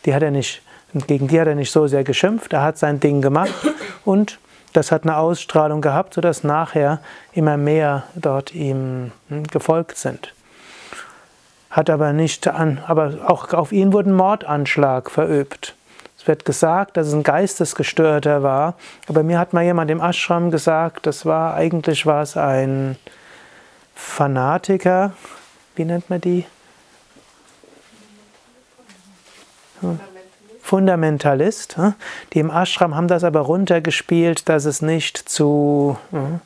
die 0.05 0.15
hat 0.15 0.23
er 0.23 0.31
nicht, 0.31 0.63
gegen 1.05 1.27
die 1.27 1.39
hat 1.39 1.47
er 1.47 1.53
nicht 1.53 1.71
so 1.71 1.85
sehr 1.85 2.03
geschimpft, 2.03 2.53
er 2.53 2.63
hat 2.63 2.79
sein 2.79 2.99
Ding 2.99 3.21
gemacht 3.21 3.53
und 4.03 4.39
das 4.73 4.91
hat 4.91 5.03
eine 5.03 5.17
Ausstrahlung 5.17 5.81
gehabt, 5.81 6.15
sodass 6.15 6.43
nachher 6.43 7.01
immer 7.33 7.57
mehr 7.57 8.05
dort 8.15 8.55
ihm 8.55 9.11
hm, 9.27 9.43
gefolgt 9.43 9.99
sind 9.99 10.33
hat 11.69 11.89
aber 11.89 12.13
nicht 12.13 12.47
an, 12.47 12.81
aber 12.87 13.19
auch 13.27 13.53
auf 13.53 13.71
ihn 13.71 13.93
wurde 13.93 14.09
ein 14.09 14.15
Mordanschlag 14.15 15.11
verübt. 15.11 15.75
Es 16.17 16.27
wird 16.27 16.43
gesagt, 16.43 16.97
dass 16.97 17.07
es 17.07 17.13
ein 17.13 17.23
Geistesgestörter 17.23 18.43
war, 18.43 18.73
aber 19.07 19.23
mir 19.23 19.39
hat 19.39 19.53
mal 19.53 19.63
jemand 19.63 19.89
im 19.89 20.01
Ashram 20.01 20.51
gesagt, 20.51 21.05
das 21.05 21.25
war 21.25 21.53
eigentlich 21.53 22.05
war 22.05 22.23
es 22.23 22.35
ein 22.35 22.97
Fanatiker, 23.95 25.13
wie 25.75 25.85
nennt 25.85 26.09
man 26.09 26.19
die? 26.21 26.45
Fundamentalist. 30.61 31.77
Hm? 31.77 31.93
Die 32.33 32.39
im 32.39 32.51
Ashram 32.51 32.95
haben 32.95 33.07
das 33.07 33.23
aber 33.23 33.39
runtergespielt, 33.41 34.49
dass 34.49 34.65
es 34.65 34.81
nicht 34.81 35.17
zu 35.17 35.97
hm, 36.11 36.41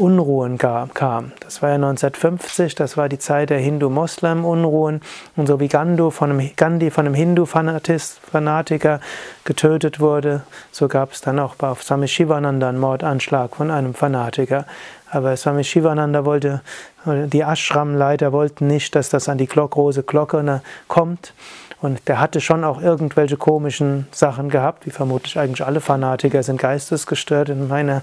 Unruhen 0.00 0.58
kam. 0.58 1.32
Das 1.40 1.62
war 1.62 1.68
ja 1.68 1.74
1950, 1.76 2.74
das 2.74 2.96
war 2.96 3.08
die 3.08 3.18
Zeit 3.18 3.50
der 3.50 3.58
Hindu-Moslem-Unruhen. 3.58 5.02
Und 5.36 5.46
so 5.46 5.60
wie 5.60 5.68
Gandhi 5.68 6.10
von 6.10 6.30
einem, 6.30 7.14
Hindu-Fanatiker 7.14 9.00
getötet 9.44 10.00
wurde, 10.00 10.42
so 10.72 10.88
gab 10.88 11.12
es 11.12 11.20
dann 11.20 11.38
auch 11.38 11.54
auf 11.58 11.82
Swami 11.82 12.08
Shivananda 12.08 12.68
einen 12.68 12.78
Mordanschlag 12.78 13.54
von 13.56 13.70
einem 13.70 13.94
Fanatiker. 13.94 14.64
Aber 15.10 15.36
Swami 15.36 15.64
Shivananda 15.64 16.24
wollte, 16.24 16.62
die 17.04 17.40
Ashram-Leiter 17.40 18.32
wollten 18.32 18.66
nicht, 18.66 18.94
dass 18.94 19.10
das 19.10 19.28
an 19.28 19.38
die 19.38 19.46
große 19.46 20.02
Glocke 20.04 20.62
kommt. 20.88 21.34
Und 21.80 22.08
der 22.08 22.20
hatte 22.20 22.40
schon 22.40 22.64
auch 22.64 22.82
irgendwelche 22.82 23.36
komischen 23.36 24.06
Sachen 24.12 24.50
gehabt, 24.50 24.86
wie 24.86 24.90
vermutlich 24.90 25.38
eigentlich 25.38 25.66
alle 25.66 25.80
Fanatiker 25.80 26.42
sind 26.42 26.60
geistesgestört 26.60 27.48
in 27.48 27.68
meiner 27.68 28.02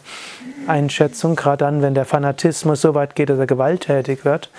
Einschätzung, 0.68 1.36
gerade 1.36 1.58
dann, 1.58 1.82
wenn 1.82 1.94
der 1.94 2.06
Fanatismus 2.06 2.82
so 2.82 2.96
weit 2.96 3.16
geht, 3.16 3.30
dass 3.30 3.40
er 3.40 3.48
gewalttätig 3.48 4.26
wird. 4.26 4.50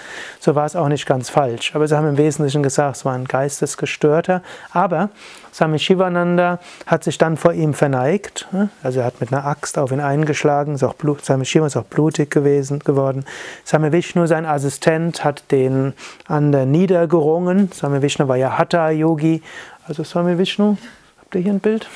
So 0.41 0.55
war 0.55 0.67
es 0.67 0.77
auch 0.77 0.89
nicht 0.89 1.07
ganz 1.07 1.31
falsch. 1.31 1.75
Aber 1.75 1.87
sie 1.89 1.97
haben 1.97 2.09
im 2.09 2.17
Wesentlichen 2.17 2.63
gesagt, 2.63 2.97
es 2.97 3.05
war 3.05 3.15
ein 3.15 3.27
Geistesgestörter. 3.27 4.43
Aber 4.73 5.11
Swami 5.53 5.79
Shivananda 5.79 6.61
hat 6.87 7.05
sich 7.05 7.19
dann 7.19 7.37
vor 7.37 7.53
ihm 7.53 7.75
verneigt. 7.75 8.47
Also 8.83 9.01
er 9.01 9.07
hat 9.07 9.21
mit 9.21 9.33
einer 9.33 9.45
Axt 9.45 9.77
auf 9.79 9.91
ihn 9.91 10.01
eingeschlagen. 10.01 10.77
Ist 10.77 10.85
auch 10.85 10.95
Blut, 10.95 11.25
Swami 11.25 11.45
Shiva 11.45 11.67
ist 11.67 11.77
auch 11.77 11.85
blutig 11.85 12.31
gewesen, 12.31 12.79
geworden. 12.79 13.25
Swami 13.67 13.91
Vishnu, 13.93 14.27
sein 14.27 14.47
Assistent, 14.47 15.25
hat 15.25 15.51
den 15.51 15.95
anderen 16.27 16.71
niedergerungen. 16.71 17.73
Swami 17.73 18.03
Vishnu 18.03 18.29
war 18.29 18.37
ja 18.37 18.57
Hatha 18.57 18.91
Yogi. 19.09 19.43
Also 19.87 20.05
Swami 20.05 20.37
Vishnu, 20.37 20.77
habt 21.21 21.35
ihr 21.35 21.41
hier 21.41 21.53
ein 21.53 21.61
Bild? 21.61 21.89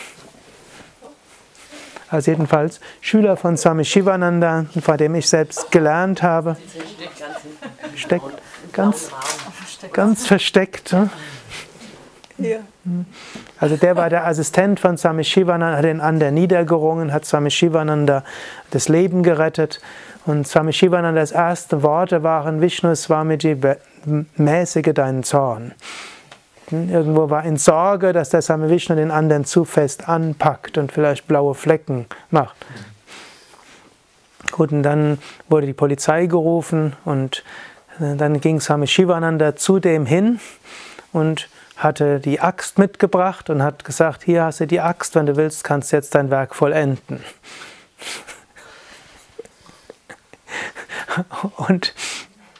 Also 2.09 2.31
jedenfalls 2.31 2.81
Schüler 3.01 3.37
von 3.37 3.57
Swami 3.57 3.85
Shivananda, 3.85 4.67
vor 4.83 4.97
dem 4.97 5.15
ich 5.15 5.29
selbst 5.29 5.71
gelernt 5.71 6.23
habe. 6.23 6.57
Steckt 7.97 8.25
ganz, 8.73 9.11
ganz 9.93 10.27
versteckt. 10.27 10.95
Also 13.59 13.77
der 13.77 13.97
war 13.97 14.11
der 14.11 14.27
Assistent 14.27 14.81
von 14.81 14.99
Swami 14.99 15.25
Shivananda, 15.25 15.79
hat 15.79 15.85
den 15.85 16.01
anderen 16.01 16.35
niedergerungen, 16.35 17.13
hat 17.13 17.25
Swami 17.25 17.51
Shivananda 17.51 18.25
das 18.71 18.89
Leben 18.89 19.23
gerettet. 19.23 19.81
Und 20.25 20.47
Swami 20.47 20.73
Shivanandas 20.73 21.33
erste 21.33 21.83
Worte 21.83 22.23
waren, 22.23 22.61
Vishnu 22.61 22.95
Swamiji, 22.95 23.57
mäßige 24.37 24.93
deinen 24.95 25.23
Zorn. 25.23 25.73
Irgendwo 26.71 27.29
war 27.29 27.45
in 27.45 27.57
Sorge, 27.57 28.13
dass 28.13 28.31
der 28.31 28.43
Same 28.43 28.71
Vishnu 28.71 28.95
den 28.95 29.11
anderen 29.11 29.45
zu 29.45 29.65
fest 29.65 30.09
anpackt 30.09 30.79
und 30.79 30.93
vielleicht 30.93 31.27
blaue 31.27 31.55
Flecken 31.55 32.07
macht. 32.31 32.57
Gut, 34.53 34.73
und 34.73 34.83
dann 34.83 35.19
wurde 35.49 35.67
die 35.67 35.73
Polizei 35.73 36.27
gerufen 36.27 36.95
und 37.05 37.43
äh, 38.01 38.17
dann 38.17 38.41
ging 38.41 38.61
Swami 38.61 38.87
Shivananda 38.87 39.57
zu 39.57 39.79
dem 39.81 40.07
hin 40.07 40.41
und 41.13 41.49
hatte 41.77 42.21
die 42.21 42.41
Axt 42.41 42.79
mitgebracht 42.79 43.51
und 43.51 43.63
hat 43.63 43.85
gesagt, 43.85 44.23
hier 44.23 44.45
hast 44.45 44.61
du 44.61 44.67
die 44.67 44.81
Axt, 44.81 45.15
wenn 45.15 45.27
du 45.27 45.37
willst, 45.37 45.65
kannst 45.65 45.93
du 45.93 45.97
jetzt 45.97 46.15
dein 46.15 46.31
Werk 46.31 46.55
vollenden. 46.55 47.23
Und 51.57 51.95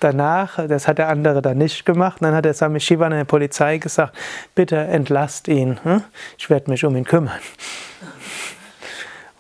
danach, 0.03 0.67
das 0.67 0.89
hat 0.89 0.99
der 0.99 1.09
andere 1.09 1.43
dann 1.43 1.59
nicht 1.59 1.85
gemacht, 1.85 2.19
dann 2.21 2.35
hat 2.35 2.45
der 2.45 2.55
Swami 2.55 2.81
Shivan 2.81 3.13
der 3.13 3.25
Polizei 3.25 3.79
gesagt, 3.79 4.17
bitte 4.55 4.77
entlasst 4.77 5.49
ihn, 5.49 5.79
hm? 5.83 6.03
ich 6.39 6.51
werde 6.51 6.71
mich 6.71 6.85
um 6.85 6.97
ihn 6.97 7.05
kümmern. 7.05 7.39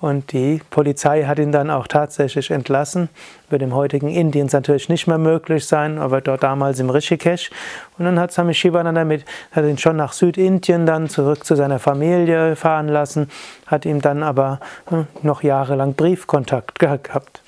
Und 0.03 0.33
die 0.33 0.61
Polizei 0.71 1.23
hat 1.27 1.39
ihn 1.39 1.53
dann 1.53 1.71
auch 1.71 1.87
tatsächlich 1.87 2.51
entlassen. 2.51 3.09
Wird 3.51 3.63
im 3.63 3.73
heutigen 3.73 4.09
Indien 4.09 4.49
natürlich 4.53 4.89
nicht 4.89 5.07
mehr 5.07 5.17
möglich 5.17 5.65
sein, 5.65 6.01
aber 6.01 6.21
dort 6.21 6.43
damals 6.43 6.81
im 6.81 6.91
Rishikesh. 6.91 7.51
Und 7.99 8.07
dann 8.07 8.19
hat 8.19 8.33
Swami 8.33 8.53
Shivananda 8.53 9.05
mit, 9.05 9.25
hat 9.53 9.65
ihn 9.65 9.79
schon 9.79 9.95
nach 9.95 10.13
Südindien 10.13 10.87
dann 10.87 11.09
zurück 11.09 11.47
zu 11.47 11.55
seiner 11.55 11.79
Familie 11.79 12.57
fahren 12.57 12.89
lassen, 12.89 13.31
hat 13.69 13.87
ihm 13.87 14.01
dann 14.01 14.25
aber 14.25 14.59
hm, 14.89 15.07
noch 15.23 15.45
jahrelang 15.45 15.95
Briefkontakt 15.95 16.79
gehabt 16.81 17.42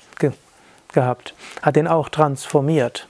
gehabt, 0.95 1.35
hat 1.61 1.77
ihn 1.77 1.87
auch 1.87 2.09
transformiert. 2.09 3.07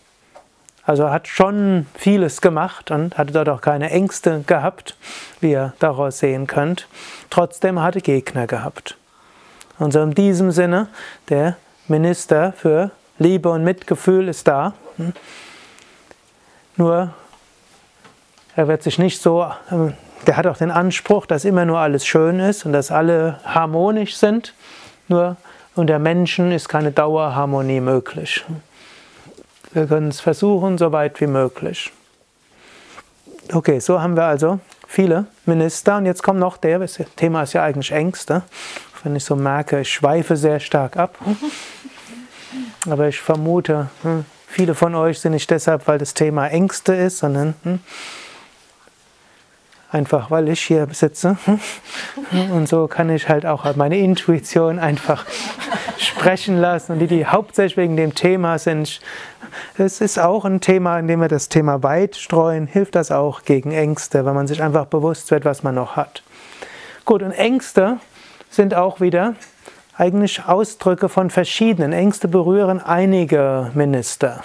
Also 0.84 1.10
hat 1.10 1.28
schon 1.28 1.88
vieles 1.96 2.42
gemacht 2.42 2.92
und 2.92 3.18
hatte 3.18 3.32
dort 3.32 3.50
auch 3.50 3.62
keine 3.62 3.90
Ängste 3.90 4.44
gehabt, 4.46 4.98
wie 5.40 5.52
ihr 5.52 5.74
daraus 5.80 6.20
sehen 6.20 6.46
könnt. 6.46 6.88
Trotzdem 7.30 7.82
hatte 7.82 8.02
Gegner 8.02 8.46
gehabt. 8.46 8.98
Und 9.80 9.94
so 9.94 10.02
in 10.02 10.14
diesem 10.14 10.52
Sinne, 10.52 10.88
der 11.30 11.56
Minister 11.88 12.54
für 12.54 12.92
Liebe 13.18 13.50
und 13.50 13.64
Mitgefühl 13.64 14.28
ist 14.28 14.48
da. 14.48 14.74
Nur, 16.78 17.14
er 18.56 18.68
wird 18.68 18.84
sich 18.84 19.00
nicht 19.00 19.22
so, 19.22 19.50
der 20.28 20.38
hat 20.38 20.46
auch 20.46 20.58
den 20.58 20.72
Anspruch, 20.72 21.26
dass 21.26 21.46
immer 21.46 21.66
nur 21.66 21.80
alles 21.80 22.06
schön 22.06 22.40
ist 22.40 22.66
und 22.66 22.74
dass 22.74 22.92
alle 22.92 23.40
harmonisch 23.44 24.18
sind. 24.18 24.54
Nur 25.08 25.36
unter 25.76 26.00
Menschen 26.00 26.52
ist 26.52 26.70
keine 26.70 26.92
Dauerharmonie 26.92 27.82
möglich. 27.82 28.46
Wir 29.74 29.88
können 29.88 30.08
es 30.08 30.22
versuchen, 30.22 30.78
so 30.78 30.92
weit 30.92 31.20
wie 31.20 31.28
möglich. 31.28 31.92
Okay, 33.54 33.80
so 33.80 34.02
haben 34.02 34.16
wir 34.16 34.24
also 34.24 34.60
viele 34.88 35.26
Minister. 35.46 35.98
Und 35.98 36.06
jetzt 36.06 36.24
kommt 36.24 36.40
noch 36.40 36.58
der, 36.58 36.80
das 36.80 37.00
Thema 37.16 37.44
ist 37.44 37.54
ja 37.54 37.64
eigentlich 37.64 37.92
Ängste. 37.92 38.44
Wenn 39.04 39.16
ich 39.16 39.26
so 39.26 39.36
merke, 39.36 39.82
ich 39.82 39.92
schweife 39.92 40.38
sehr 40.38 40.60
stark 40.60 40.98
ab. 40.98 41.18
Aber 42.90 43.08
ich 43.08 43.20
vermute, 43.20 43.90
hm, 44.02 44.26
viele 44.48 44.76
von 44.76 44.96
euch 44.96 45.20
sind 45.20 45.34
nicht 45.34 45.50
deshalb, 45.52 45.88
weil 45.88 45.98
das 45.98 46.14
Thema 46.14 46.48
Ängste 46.48 46.96
ist, 46.96 47.18
sondern 47.18 47.54
hm, 47.64 47.80
einfach 49.92 50.32
weil 50.32 50.50
ich 50.50 50.62
hier 50.62 50.88
sitze. 50.92 51.38
Und 52.52 52.68
so 52.68 52.88
kann 52.88 53.10
ich 53.10 53.30
halt 53.30 53.46
auch 53.46 53.76
meine 53.76 53.98
Intuition 53.98 54.80
einfach 54.80 55.26
sprechen 55.98 56.60
lassen. 56.60 56.94
Und 56.94 57.00
die, 57.00 57.08
die 57.08 57.26
hauptsächlich 57.26 57.78
wegen 57.78 57.98
dem 57.98 58.16
Thema 58.16 58.58
sind, 58.60 59.00
es 59.78 60.02
ist 60.02 60.20
auch 60.20 60.46
ein 60.46 60.62
Thema, 60.62 61.00
in 61.00 61.08
dem 61.08 61.22
wir 61.22 61.28
das 61.28 61.50
Thema 61.50 61.84
weit 61.84 62.16
streuen, 62.16 62.68
hilft 62.68 62.96
das 62.96 63.12
auch 63.12 63.44
gegen 63.44 63.72
Ängste, 63.72 64.26
weil 64.26 64.34
man 64.34 64.48
sich 64.48 64.62
einfach 64.62 64.86
bewusst 64.86 65.32
wird, 65.32 65.46
was 65.46 65.64
man 65.64 65.76
noch 65.76 65.96
hat. 65.96 66.24
Gut, 67.06 67.22
und 67.22 67.32
Ängste 67.32 67.98
sind 68.50 68.74
auch 68.74 69.00
wieder 69.00 69.36
eigentlich 69.98 70.46
Ausdrücke 70.46 71.08
von 71.08 71.30
verschiedenen. 71.30 71.94
Ängste 71.94 72.28
berühren 72.28 72.82
einige 72.82 73.72
Minister 73.74 74.44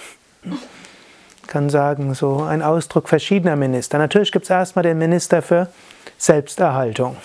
kann 1.51 1.69
sagen, 1.69 2.13
so 2.13 2.43
ein 2.43 2.61
Ausdruck 2.61 3.09
verschiedener 3.09 3.57
Minister. 3.57 3.97
Natürlich 3.97 4.31
gibt 4.31 4.45
es 4.45 4.49
erstmal 4.49 4.83
den 4.83 4.97
Minister 4.97 5.41
für 5.41 5.67
Selbsterhaltung. 6.17 7.17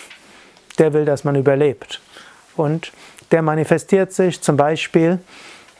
Der 0.80 0.92
will, 0.92 1.04
dass 1.04 1.22
man 1.22 1.36
überlebt. 1.36 2.00
Und 2.56 2.90
der 3.30 3.42
manifestiert 3.42 4.12
sich 4.12 4.42
zum 4.42 4.56
Beispiel, 4.56 5.20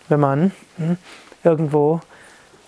wenn 0.09 0.20
man 0.20 0.52
hm, 0.76 0.96
irgendwo 1.42 2.00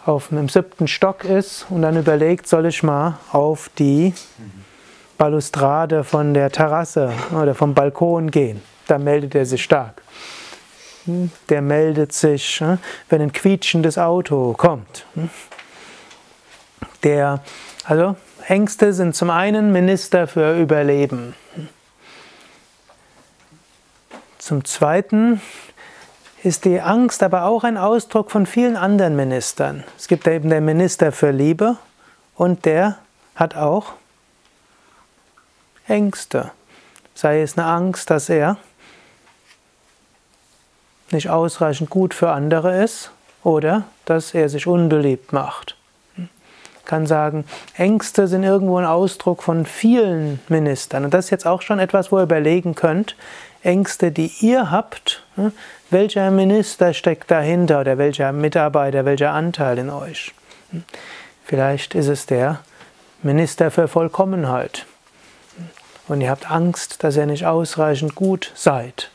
auf 0.04 0.32
einem 0.32 0.48
siebten 0.48 0.88
Stock 0.88 1.24
ist 1.24 1.66
und 1.70 1.82
dann 1.82 1.96
überlegt, 1.96 2.48
soll 2.48 2.66
ich 2.66 2.82
mal 2.82 3.20
auf 3.30 3.70
die 3.78 4.14
Balustrade 5.16 6.02
von 6.02 6.34
der 6.34 6.50
Terrasse 6.50 7.12
oder 7.30 7.54
vom 7.54 7.74
Balkon 7.74 8.32
gehen. 8.32 8.62
Da 8.88 8.98
meldet 8.98 9.36
er 9.36 9.46
sich 9.46 9.62
stark. 9.62 10.02
Hm, 11.04 11.30
der 11.48 11.62
meldet 11.62 12.12
sich, 12.12 12.58
hm, 12.58 12.78
wenn 13.08 13.22
ein 13.22 13.32
quietschendes 13.32 13.96
Auto 13.96 14.54
kommt 14.54 15.06
der, 17.02 17.40
also 17.84 18.16
Ängste 18.46 18.92
sind 18.92 19.14
zum 19.14 19.30
einen 19.30 19.72
Minister 19.72 20.26
für 20.26 20.58
Überleben. 20.58 21.34
Zum 24.38 24.64
zweiten 24.64 25.40
ist 26.42 26.64
die 26.64 26.80
Angst 26.80 27.22
aber 27.22 27.44
auch 27.44 27.64
ein 27.64 27.76
Ausdruck 27.76 28.30
von 28.30 28.46
vielen 28.46 28.76
anderen 28.76 29.16
Ministern. 29.16 29.84
Es 29.98 30.08
gibt 30.08 30.26
eben 30.26 30.48
den 30.48 30.64
Minister 30.64 31.12
für 31.12 31.30
Liebe 31.30 31.76
und 32.36 32.64
der 32.64 32.98
hat 33.34 33.54
auch 33.54 33.92
Ängste. 35.86 36.52
Sei 37.14 37.42
es 37.42 37.58
eine 37.58 37.66
Angst, 37.66 38.10
dass 38.10 38.28
er 38.28 38.56
nicht 41.10 41.28
ausreichend 41.28 41.90
gut 41.90 42.14
für 42.14 42.30
andere 42.30 42.82
ist 42.82 43.10
oder 43.42 43.84
dass 44.04 44.34
er 44.34 44.48
sich 44.48 44.66
unbeliebt 44.66 45.32
macht 45.32 45.77
kann 46.88 47.06
sagen, 47.06 47.44
Ängste 47.76 48.26
sind 48.26 48.42
irgendwo 48.42 48.78
ein 48.78 48.84
Ausdruck 48.84 49.44
von 49.44 49.64
vielen 49.64 50.40
Ministern. 50.48 51.04
Und 51.04 51.14
das 51.14 51.26
ist 51.26 51.30
jetzt 51.30 51.46
auch 51.46 51.62
schon 51.62 51.78
etwas, 51.78 52.10
wo 52.10 52.18
ihr 52.18 52.24
überlegen 52.24 52.74
könnt, 52.74 53.14
Ängste, 53.62 54.10
die 54.10 54.32
ihr 54.40 54.70
habt, 54.72 55.22
hm, 55.36 55.52
welcher 55.90 56.30
Minister 56.30 56.94
steckt 56.94 57.30
dahinter 57.30 57.80
oder 57.80 57.98
welcher 57.98 58.32
Mitarbeiter, 58.32 59.04
welcher 59.04 59.32
Anteil 59.32 59.78
in 59.78 59.90
euch? 59.90 60.32
Hm, 60.70 60.82
vielleicht 61.44 61.94
ist 61.94 62.08
es 62.08 62.26
der 62.26 62.60
Minister 63.22 63.70
für 63.70 63.86
Vollkommenheit. 63.86 64.86
Und 66.08 66.22
ihr 66.22 66.30
habt 66.30 66.50
Angst, 66.50 67.04
dass 67.04 67.16
ihr 67.16 67.26
nicht 67.26 67.44
ausreichend 67.44 68.14
gut 68.14 68.52
seid. 68.54 69.10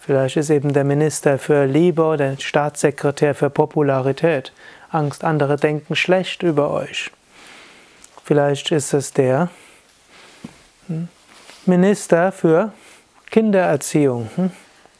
Vielleicht 0.00 0.36
ist 0.36 0.50
eben 0.50 0.72
der 0.72 0.84
Minister 0.84 1.38
für 1.38 1.64
Liebe 1.64 2.02
oder 2.02 2.30
der 2.30 2.40
Staatssekretär 2.40 3.34
für 3.34 3.50
Popularität. 3.50 4.52
Angst, 4.94 5.24
andere 5.24 5.56
denken 5.56 5.96
schlecht 5.96 6.42
über 6.42 6.70
euch. 6.70 7.10
Vielleicht 8.24 8.70
ist 8.70 8.94
es 8.94 9.12
der 9.12 9.50
hm, 10.86 11.08
Minister 11.66 12.32
für 12.32 12.72
Kindererziehung. 13.30 14.30
Hm? 14.36 14.50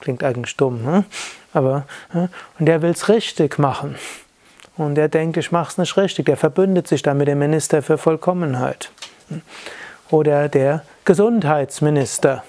Klingt 0.01 0.23
eigentlich 0.23 0.57
dumm, 0.57 0.85
hm? 0.85 1.05
aber 1.53 1.87
und 2.59 2.67
der 2.67 2.83
will 2.83 2.91
es 2.91 3.09
richtig 3.09 3.59
machen. 3.59 3.97
Und 4.77 4.97
der 4.97 5.09
denkt, 5.09 5.37
ich 5.37 5.53
mache 5.53 5.71
es 5.71 5.79
nicht 5.79 5.97
richtig. 5.97 6.27
Der 6.27 6.37
verbündet 6.37 6.89
sich 6.89 7.03
dann 7.03 7.17
mit 7.17 7.29
dem 7.29 7.39
Minister 7.39 7.81
für 7.81 7.97
Vollkommenheit. 7.97 8.91
Oder 10.11 10.49
der 10.49 10.83
Gesundheitsminister, 11.05 12.43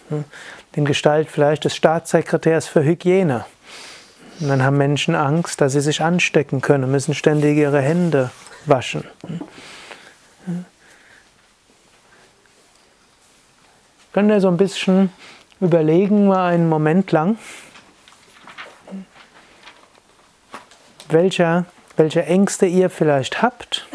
in 0.73 0.85
Gestalt 0.85 1.29
vielleicht 1.29 1.65
des 1.65 1.75
Staatssekretärs 1.75 2.67
für 2.67 2.83
Hygiene. 2.83 3.45
Und 4.39 4.49
dann 4.49 4.63
haben 4.63 4.77
Menschen 4.77 5.15
Angst, 5.15 5.61
dass 5.61 5.73
sie 5.73 5.81
sich 5.81 6.01
anstecken 6.01 6.61
können, 6.61 6.91
müssen 6.91 7.13
ständig 7.13 7.57
ihre 7.57 7.81
Hände 7.81 8.31
waschen. 8.65 9.05
Könnt 14.11 14.29
ihr 14.29 14.41
so 14.41 14.47
ein 14.47 14.57
bisschen 14.57 15.11
überlegen, 15.61 16.27
mal 16.27 16.53
einen 16.53 16.69
Moment 16.69 17.11
lang, 17.11 17.37
welcher, 21.09 21.65
welche 21.95 22.25
Ängste 22.25 22.65
ihr 22.65 22.89
vielleicht 22.89 23.41
habt 23.41 23.87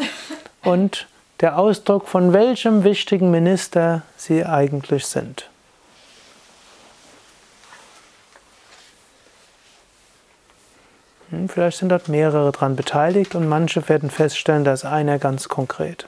und 0.63 1.07
der 1.41 1.57
Ausdruck 1.57 2.07
von 2.07 2.33
welchem 2.33 2.83
wichtigen 2.83 3.31
Minister 3.31 4.03
sie 4.15 4.45
eigentlich 4.45 5.05
sind. 5.05 5.50
Vielleicht 11.47 11.77
sind 11.77 11.89
dort 11.89 12.07
mehrere 12.07 12.51
daran 12.51 12.75
beteiligt 12.75 13.35
und 13.35 13.47
manche 13.47 13.87
werden 13.87 14.09
feststellen, 14.09 14.63
dass 14.63 14.85
einer 14.85 15.19
ganz 15.19 15.47
konkret. 15.47 16.07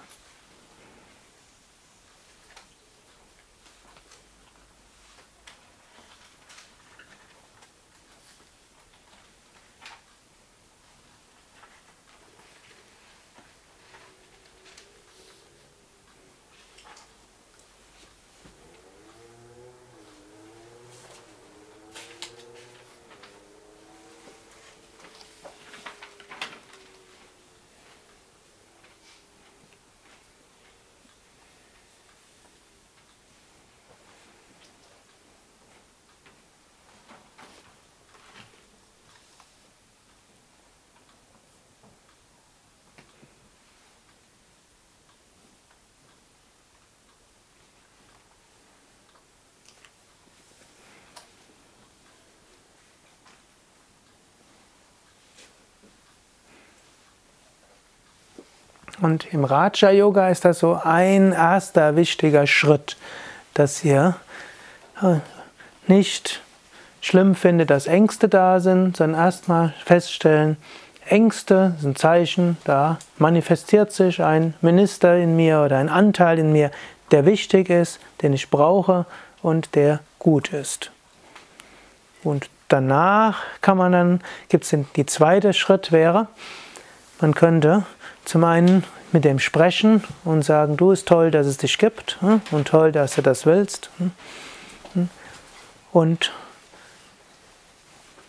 Und 59.04 59.34
im 59.34 59.44
Raja 59.44 59.92
Yoga 59.92 60.30
ist 60.30 60.46
das 60.46 60.60
so 60.60 60.80
ein 60.82 61.34
erster 61.34 61.98
wichtiger 61.98 62.48
Schritt, 62.48 62.96
dass 63.54 63.84
ihr 63.84 64.16
äh, 65.02 65.16
nicht 65.88 66.42
schlimm 67.02 67.36
findet, 67.36 67.70
dass 67.70 67.86
Ängste 67.86 68.30
da 68.30 68.62
sind, 68.62 68.96
sondern 68.96 69.20
erstmal 69.20 69.74
feststellen, 69.84 70.56
Ängste 71.06 71.76
sind 71.82 71.98
Zeichen, 71.98 72.56
da 72.64 72.98
manifestiert 73.18 73.92
sich 73.92 74.24
ein 74.24 74.54
Minister 74.62 75.18
in 75.18 75.36
mir 75.36 75.60
oder 75.60 75.80
ein 75.80 75.90
Anteil 75.90 76.40
in 76.40 76.54
mir, 76.54 76.72
der 77.12 77.26
wichtig 77.26 77.70
ist, 77.70 78.00
den 78.22 78.32
ich 78.32 78.50
brauche 78.50 79.06
und 79.42 79.76
der 79.76 80.00
gut 80.18 80.54
ist. 80.54 80.92
Und 82.24 82.50
danach 82.70 83.42
kann 83.60 83.76
man 83.76 83.92
dann, 83.92 84.22
gibt 84.48 84.64
es 84.64 84.70
den, 84.70 84.88
die 84.96 85.06
zweite 85.06 85.52
Schritt 85.52 85.92
wäre, 85.92 86.28
man 87.20 87.36
könnte 87.36 87.84
zum 88.26 88.44
einen 88.44 88.84
mit 89.12 89.26
dem 89.26 89.40
sprechen 89.40 90.04
und 90.24 90.44
sagen, 90.44 90.78
du 90.78 90.92
ist 90.92 91.08
toll, 91.08 91.32
dass 91.32 91.46
es 91.46 91.58
dich 91.58 91.78
gibt 91.78 92.18
hm, 92.22 92.42
und 92.52 92.68
toll, 92.68 92.92
dass 92.92 93.16
du 93.16 93.22
das 93.22 93.46
willst. 93.46 93.90
Hm, 93.98 94.12
hm. 94.94 95.10
Und 95.92 96.32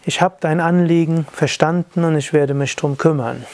ich 0.05 0.21
habe 0.21 0.37
dein 0.41 0.61
Anliegen 0.61 1.27
verstanden 1.33 2.05
und 2.05 2.17
ich 2.17 2.33
werde 2.33 2.55
mich 2.55 2.77
darum 2.77 2.99
kümmern. 2.99 3.47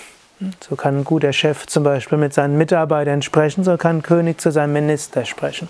So 0.60 0.74
kann 0.74 1.00
ein 1.00 1.04
guter 1.04 1.34
Chef 1.34 1.66
zum 1.66 1.84
Beispiel 1.84 2.16
mit 2.16 2.32
seinen 2.32 2.56
Mitarbeitern 2.56 3.20
sprechen, 3.20 3.62
so 3.62 3.76
kann 3.76 3.98
ein 3.98 4.02
König 4.02 4.40
zu 4.40 4.50
seinem 4.50 4.72
Minister 4.72 5.26
sprechen. 5.26 5.68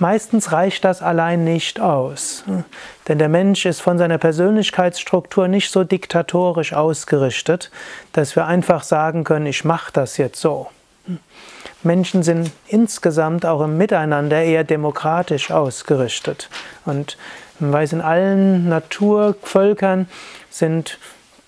Meistens 0.00 0.50
reicht 0.50 0.84
das 0.84 1.00
allein 1.00 1.44
nicht 1.44 1.78
aus, 1.78 2.42
denn 3.06 3.18
der 3.18 3.28
Mensch 3.28 3.66
ist 3.66 3.80
von 3.80 3.98
seiner 3.98 4.18
Persönlichkeitsstruktur 4.18 5.46
nicht 5.46 5.70
so 5.70 5.84
diktatorisch 5.84 6.72
ausgerichtet, 6.72 7.70
dass 8.12 8.34
wir 8.34 8.46
einfach 8.46 8.82
sagen 8.82 9.22
können, 9.22 9.46
ich 9.46 9.64
mache 9.64 9.92
das 9.92 10.16
jetzt 10.16 10.40
so. 10.40 10.68
Menschen 11.82 12.22
sind 12.22 12.50
insgesamt 12.66 13.46
auch 13.46 13.62
im 13.62 13.78
Miteinander 13.78 14.42
eher 14.42 14.64
demokratisch 14.64 15.50
ausgerichtet. 15.50 16.50
Und 16.84 17.16
man 17.58 17.72
weiß, 17.72 17.92
in 17.94 18.00
allen 18.00 18.68
Naturvölkern 18.68 20.08
sind 20.50 20.98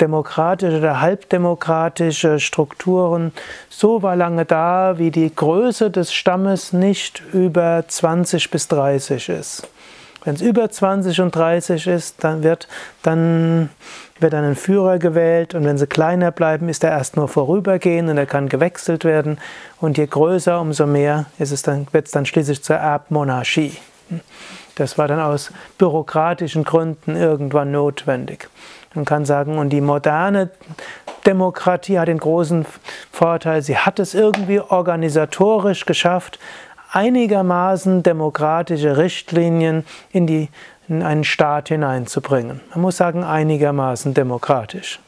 demokratische 0.03 0.79
oder 0.79 1.01
halbdemokratische 1.01 2.41
Strukturen 2.41 3.33
so 3.71 4.03
war 4.03 4.17
lange 4.17 4.45
da, 4.45 4.99
wie 4.99 5.12
die 5.12 5.35
Größe 5.35 5.91
des 5.91 6.12
Stammes 6.12 6.73
nicht 6.73 7.23
über 7.33 7.85
20 7.87 8.51
bis 8.51 8.67
30 8.69 9.29
ist. 9.29 9.69
Wenn 10.25 10.35
es 10.35 10.41
über 10.41 10.71
20 10.71 11.21
und 11.21 11.35
30 11.35 11.87
ist, 11.87 12.23
dann 12.23 12.43
wird, 12.43 12.69
dann 13.03 13.71
wird 14.19 14.35
ein 14.35 14.57
Führer 14.57 14.99
gewählt 14.99 15.55
und 15.55 15.65
wenn 15.65 15.79
sie 15.79 15.87
kleiner 15.87 16.33
bleiben, 16.33 16.69
ist 16.69 16.85
er 16.85 16.91
erst 16.91 17.17
nur 17.17 17.29
vorübergehend 17.29 18.11
und 18.11 18.19
er 18.19 18.27
kann 18.27 18.49
gewechselt 18.49 19.05
werden. 19.05 19.38
Und 19.81 19.99
je 19.99 20.07
größer, 20.07 20.61
umso 20.61 20.87
mehr 20.87 21.27
ist 21.38 21.53
es 21.53 21.62
dann, 21.62 21.87
wird 21.93 22.07
es 22.07 22.12
dann 22.12 22.27
schließlich 22.27 22.62
zur 22.62 22.77
Erbmonarchie. 22.77 23.77
Das 24.75 24.97
war 24.99 25.09
dann 25.09 25.21
aus 25.21 25.53
bürokratischen 25.79 26.65
Gründen 26.65 27.17
irgendwann 27.17 27.73
notwendig. 27.73 28.49
Man 28.94 29.05
kann 29.05 29.24
sagen, 29.24 29.59
und 29.59 29.70
die 29.70 29.81
moderne 29.81 30.50
Demokratie 31.26 31.98
hat 31.98 32.09
den 32.09 32.18
großen 32.18 32.66
Vorteil, 33.11 33.62
sie 33.62 33.78
hat 33.78 33.98
es 33.98 34.14
irgendwie 34.14 34.61
organisatorisch 34.61 35.87
geschafft, 35.87 36.38
einigermaßen 36.90 38.02
demokratische 38.02 38.96
Richtlinien 38.98 39.85
in, 40.11 40.26
die, 40.26 40.50
in 40.88 41.02
einen 41.02 41.24
Staat 41.24 41.68
hineinzubringen. 41.68 42.61
Man 42.70 42.83
muss 42.83 42.98
sagen, 42.98 43.24
einigermaßen 43.24 44.12
demokratisch. 44.14 45.00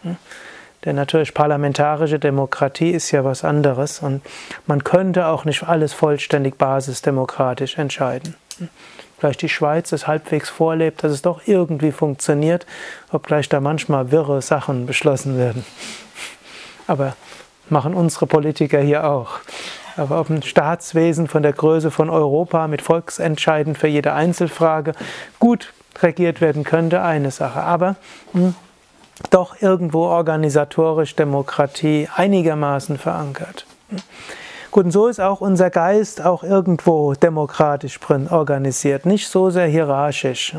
Denn 0.85 0.97
natürlich 0.97 1.35
parlamentarische 1.35 2.19
Demokratie 2.19 2.91
ist 2.91 3.11
ja 3.11 3.25
was 3.25 3.45
anderes 3.45 4.01
und 4.01 4.23
man 4.67 4.85
könnte 4.85 5.27
auch 5.27 5.45
nicht 5.45 5.63
alles 5.65 5.93
vollständig 5.93 6.57
basisdemokratisch 6.57 7.79
entscheiden 7.79 8.35
vielleicht 9.25 9.41
die 9.41 9.49
Schweiz 9.49 9.91
es 9.93 10.07
halbwegs 10.07 10.51
vorlebt, 10.51 11.03
dass 11.03 11.11
es 11.11 11.23
doch 11.23 11.41
irgendwie 11.47 11.93
funktioniert, 11.93 12.67
obgleich 13.11 13.49
da 13.49 13.59
manchmal 13.59 14.11
wirre 14.11 14.43
Sachen 14.43 14.85
beschlossen 14.85 15.39
werden. 15.39 15.65
Aber 16.87 17.17
machen 17.71 17.95
unsere 17.95 18.27
Politiker 18.27 18.81
hier 18.81 19.09
auch. 19.09 19.39
Aber 19.97 20.21
ob 20.21 20.29
ein 20.29 20.43
Staatswesen 20.43 21.27
von 21.27 21.43
der 21.43 21.55
Größe 21.55 21.91
von 21.91 22.11
Europa 22.11 22.69
mit 22.69 22.83
Volksentscheiden 22.83 23.77
für 23.77 23.87
jede 23.87 24.13
Einzelfrage 24.13 24.93
gut 25.39 25.73
regiert 26.03 26.43
werden 26.43 26.63
könnte, 26.63 27.01
eine 27.01 27.31
Sache. 27.31 27.63
Aber 27.63 27.97
hm, 28.33 28.55
doch 29.31 29.63
irgendwo 29.63 30.03
organisatorisch 30.03 31.17
Demokratie 31.17 32.11
einigermaßen 32.15 32.99
verankert. 32.99 33.65
Gut, 34.75 34.87
und 34.87 34.91
so 34.91 35.07
ist 35.07 35.21
auch 35.21 35.41
unser 35.41 35.71
Geist 35.71 36.21
auch 36.21 36.43
irgendwo 36.43 37.15
demokratisch 37.15 38.01
organisiert, 38.31 39.07
nicht 39.07 39.29
so 39.29 39.49
sehr 39.49 39.69
hierarchisch. 39.69 40.57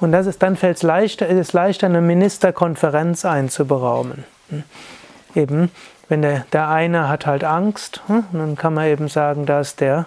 Und 0.00 0.12
das 0.12 0.26
ist, 0.26 0.42
dann 0.42 0.54
fällt 0.54 0.76
es 0.76 0.82
leichter, 0.82 1.26
ist 1.26 1.54
leichter, 1.54 1.86
eine 1.86 2.02
Ministerkonferenz 2.02 3.24
einzuberaumen. 3.24 4.24
Eben, 5.34 5.70
wenn 6.10 6.20
der, 6.20 6.44
der 6.52 6.68
eine 6.68 7.08
hat 7.08 7.24
halt 7.24 7.42
Angst, 7.42 8.02
dann 8.32 8.54
kann 8.54 8.74
man 8.74 8.86
eben 8.86 9.08
sagen, 9.08 9.46
dass 9.46 9.76
der 9.76 10.04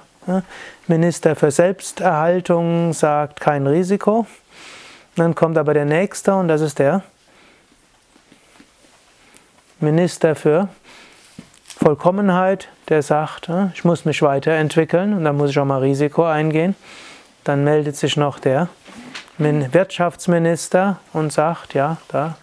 Minister 0.85 1.35
für 1.35 1.49
Selbsterhaltung 1.49 2.93
sagt 2.93 3.39
kein 3.39 3.65
Risiko. 3.65 4.27
Dann 5.15 5.33
kommt 5.33 5.57
aber 5.57 5.73
der 5.73 5.85
nächste 5.85 6.35
und 6.35 6.47
das 6.47 6.61
ist 6.61 6.77
der 6.77 7.01
Minister 9.79 10.35
für 10.35 10.69
Vollkommenheit, 11.79 12.69
der 12.89 13.01
sagt, 13.03 13.49
ich 13.73 13.85
muss 13.85 14.05
mich 14.05 14.21
weiterentwickeln 14.21 15.13
und 15.13 15.23
da 15.23 15.33
muss 15.33 15.51
ich 15.51 15.59
auch 15.59 15.65
mal 15.65 15.79
Risiko 15.79 16.25
eingehen. 16.25 16.75
Dann 17.43 17.63
meldet 17.63 17.95
sich 17.95 18.17
noch 18.17 18.39
der 18.39 18.67
Wirtschaftsminister 19.37 20.99
und 21.13 21.31
sagt, 21.31 21.73
ja, 21.73 21.97
da 22.09 22.35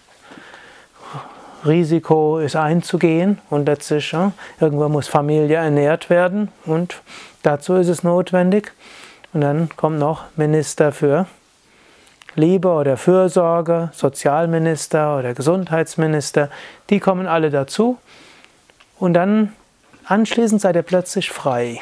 Risiko 1.67 2.39
ist 2.39 2.57
einzugehen 2.57 3.39
und 3.51 3.67
letztlich 3.67 4.13
ja, 4.13 4.33
irgendwann 4.61 4.93
muss 4.93 5.09
Familie 5.09 5.57
ernährt 5.57 6.09
werden 6.11 6.51
und 6.65 7.03
dazu 7.43 7.75
ist 7.75 7.89
es 7.89 8.03
notwendig. 8.03 8.73
Und 9.33 9.41
dann 9.43 9.69
kommt 9.77 9.99
noch 9.99 10.25
Minister 10.37 10.93
für 10.93 11.27
Liebe 12.37 12.69
oder 12.69 12.97
Fürsorge, 12.97 13.91
Sozialminister 13.93 15.19
oder 15.19 15.35
Gesundheitsminister, 15.35 16.51
die 16.91 17.01
kommen 17.01 17.27
alle 17.27 17.51
dazu 17.51 17.99
und 18.99 19.15
dann 19.15 19.53
anschließend 20.07 20.61
seid 20.61 20.77
ihr 20.77 20.83
plötzlich 20.83 21.31
frei. 21.31 21.81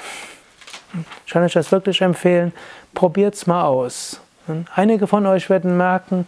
Ich 1.27 1.33
kann 1.33 1.43
euch 1.43 1.53
das 1.53 1.73
wirklich 1.73 2.01
empfehlen, 2.01 2.53
probiert 2.95 3.35
es 3.35 3.47
mal 3.47 3.65
aus. 3.65 4.21
Einige 4.75 5.07
von 5.07 5.27
euch 5.27 5.49
werden 5.51 5.77
merken, 5.77 6.27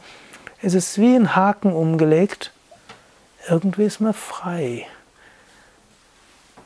es 0.62 0.74
ist 0.74 0.98
wie 0.98 1.14
ein 1.14 1.36
Haken 1.36 1.72
umgelegt, 1.72 2.52
irgendwie 3.48 3.84
ist 3.84 4.00
man 4.00 4.14
frei. 4.14 4.86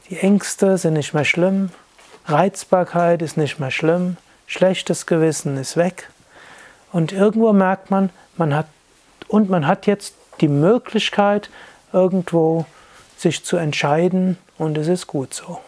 Die 0.09 0.19
Ängste 0.19 0.79
sind 0.79 0.95
nicht 0.95 1.13
mehr 1.13 1.25
schlimm, 1.25 1.71
Reizbarkeit 2.27 3.23
ist 3.23 3.37
nicht 3.37 3.59
mehr 3.59 3.71
schlimm, 3.71 4.17
schlechtes 4.47 5.07
Gewissen 5.07 5.57
ist 5.57 5.77
weg. 5.77 6.09
Und 6.93 7.13
irgendwo 7.13 7.53
merkt 7.53 7.91
man, 7.91 8.11
man 8.37 8.55
hat, 8.55 8.67
und 9.29 9.51
man 9.51 9.67
hat 9.67 9.87
jetzt 9.87 10.15
die 10.41 10.49
Möglichkeit, 10.49 11.51
irgendwo 11.93 12.65
sich 13.17 13.45
zu 13.45 13.57
entscheiden, 13.57 14.39
und 14.61 14.77
es 14.77 14.89
ist 14.89 15.07
gut 15.07 15.33
so. 15.33 15.59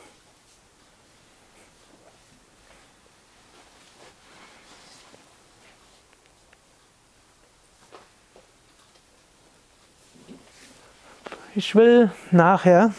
Ich 11.55 11.75
will 11.75 12.11
nachher 12.31 12.93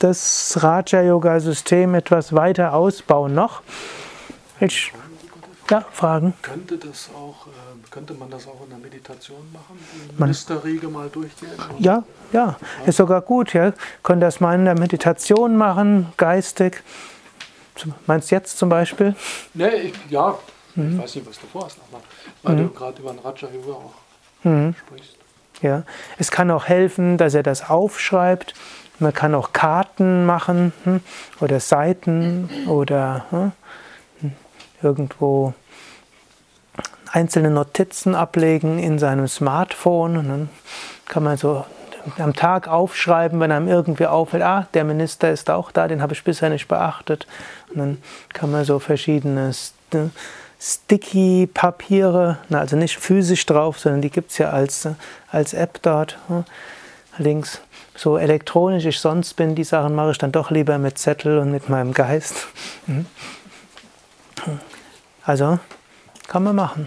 das 0.00 0.58
Raja-Yoga-System 0.62 1.94
etwas 1.94 2.34
weiter 2.34 2.74
ausbauen 2.74 3.34
noch. 3.34 3.62
Ich, 4.60 4.92
ja, 5.70 5.84
Fragen? 5.92 6.34
Könnte, 6.42 6.76
das 6.76 7.10
auch, 7.14 7.46
äh, 7.46 7.90
könnte 7.90 8.14
man 8.14 8.30
das 8.30 8.46
auch 8.46 8.62
in 8.64 8.70
der 8.70 8.78
Meditation 8.78 9.52
machen? 9.52 9.78
Die 10.10 10.22
Ministerriege 10.22 10.88
mal 10.88 11.08
durchgehen? 11.08 11.50
Ja, 11.78 12.04
ja, 12.32 12.56
ist 12.86 12.96
sogar 12.96 13.20
gut. 13.22 13.52
Ja. 13.52 13.72
Können 14.02 14.20
das 14.20 14.40
mal 14.40 14.54
in 14.54 14.64
der 14.64 14.78
Meditation 14.78 15.56
machen, 15.56 16.12
geistig. 16.16 16.82
Meinst 18.06 18.30
du 18.30 18.34
jetzt 18.34 18.58
zum 18.58 18.68
Beispiel? 18.68 19.14
Nee, 19.54 19.68
ich, 19.68 19.94
ja, 20.10 20.36
mhm. 20.74 20.92
ich 20.92 21.02
weiß 21.02 21.14
nicht, 21.16 21.28
was 21.28 21.38
du 21.38 21.46
vorhast, 21.46 21.78
aber 21.90 22.02
weil 22.42 22.56
mhm. 22.56 22.68
du 22.68 22.74
gerade 22.74 23.00
über 23.00 23.12
den 23.12 23.20
Raja-Yoga 23.20 23.72
auch 23.72 23.94
mhm. 24.44 24.74
sprichst. 24.74 25.16
Ja, 25.62 25.82
es 26.18 26.30
kann 26.30 26.50
auch 26.50 26.66
helfen, 26.66 27.18
dass 27.18 27.34
er 27.34 27.42
das 27.42 27.68
aufschreibt. 27.68 28.54
Man 29.00 29.12
kann 29.12 29.34
auch 29.34 29.52
Karten 29.52 30.26
machen 30.26 30.72
hm, 30.84 31.00
oder 31.40 31.60
Seiten 31.60 32.48
oder 32.66 33.26
hm, 33.30 33.52
irgendwo 34.82 35.54
einzelne 37.12 37.50
Notizen 37.50 38.14
ablegen 38.14 38.78
in 38.78 38.98
seinem 38.98 39.28
Smartphone. 39.28 40.16
Und 40.16 40.28
dann 40.28 40.48
kann 41.06 41.22
man 41.22 41.36
so 41.36 41.64
am 42.18 42.34
Tag 42.34 42.68
aufschreiben, 42.68 43.40
wenn 43.40 43.52
einem 43.52 43.68
irgendwie 43.68 44.06
auffällt, 44.06 44.42
ah, 44.42 44.66
der 44.74 44.84
Minister 44.84 45.30
ist 45.30 45.50
auch 45.50 45.70
da, 45.70 45.88
den 45.88 46.00
habe 46.00 46.14
ich 46.14 46.24
bisher 46.24 46.50
nicht 46.50 46.68
beachtet. 46.68 47.26
Und 47.70 47.78
dann 47.78 47.98
kann 48.32 48.50
man 48.50 48.64
so 48.64 48.78
verschiedene 48.78 49.52
ne, 49.92 50.10
sticky 50.60 51.48
Papiere, 51.52 52.38
also 52.50 52.76
nicht 52.76 52.98
physisch 52.98 53.46
drauf, 53.46 53.78
sondern 53.78 54.02
die 54.02 54.10
gibt 54.10 54.30
es 54.30 54.38
ja 54.38 54.50
als, 54.50 54.88
als 55.30 55.54
App 55.54 55.80
dort. 55.82 56.18
Allerdings 57.14 57.60
so 57.94 58.16
elektronisch 58.16 58.84
ich 58.84 59.00
sonst 59.00 59.34
bin, 59.34 59.54
die 59.54 59.64
Sachen 59.64 59.94
mache 59.94 60.12
ich 60.12 60.18
dann 60.18 60.32
doch 60.32 60.50
lieber 60.50 60.78
mit 60.78 60.98
Zettel 60.98 61.38
und 61.38 61.50
mit 61.50 61.68
meinem 61.68 61.92
Geist. 61.92 62.46
Also 65.28 65.58
kann 66.26 66.42
man 66.42 66.56
machen. 66.56 66.86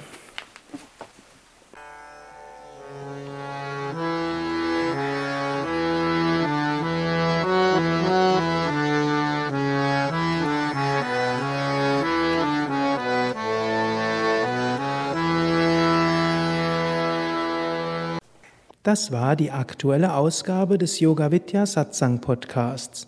Das 18.82 19.12
war 19.12 19.36
die 19.36 19.52
aktuelle 19.52 20.16
Ausgabe 20.16 20.80
des 20.80 21.00
Yoga 21.00 21.30
Vidya 21.30 21.68
Satsang 21.68 22.22
Podcasts. 22.22 23.08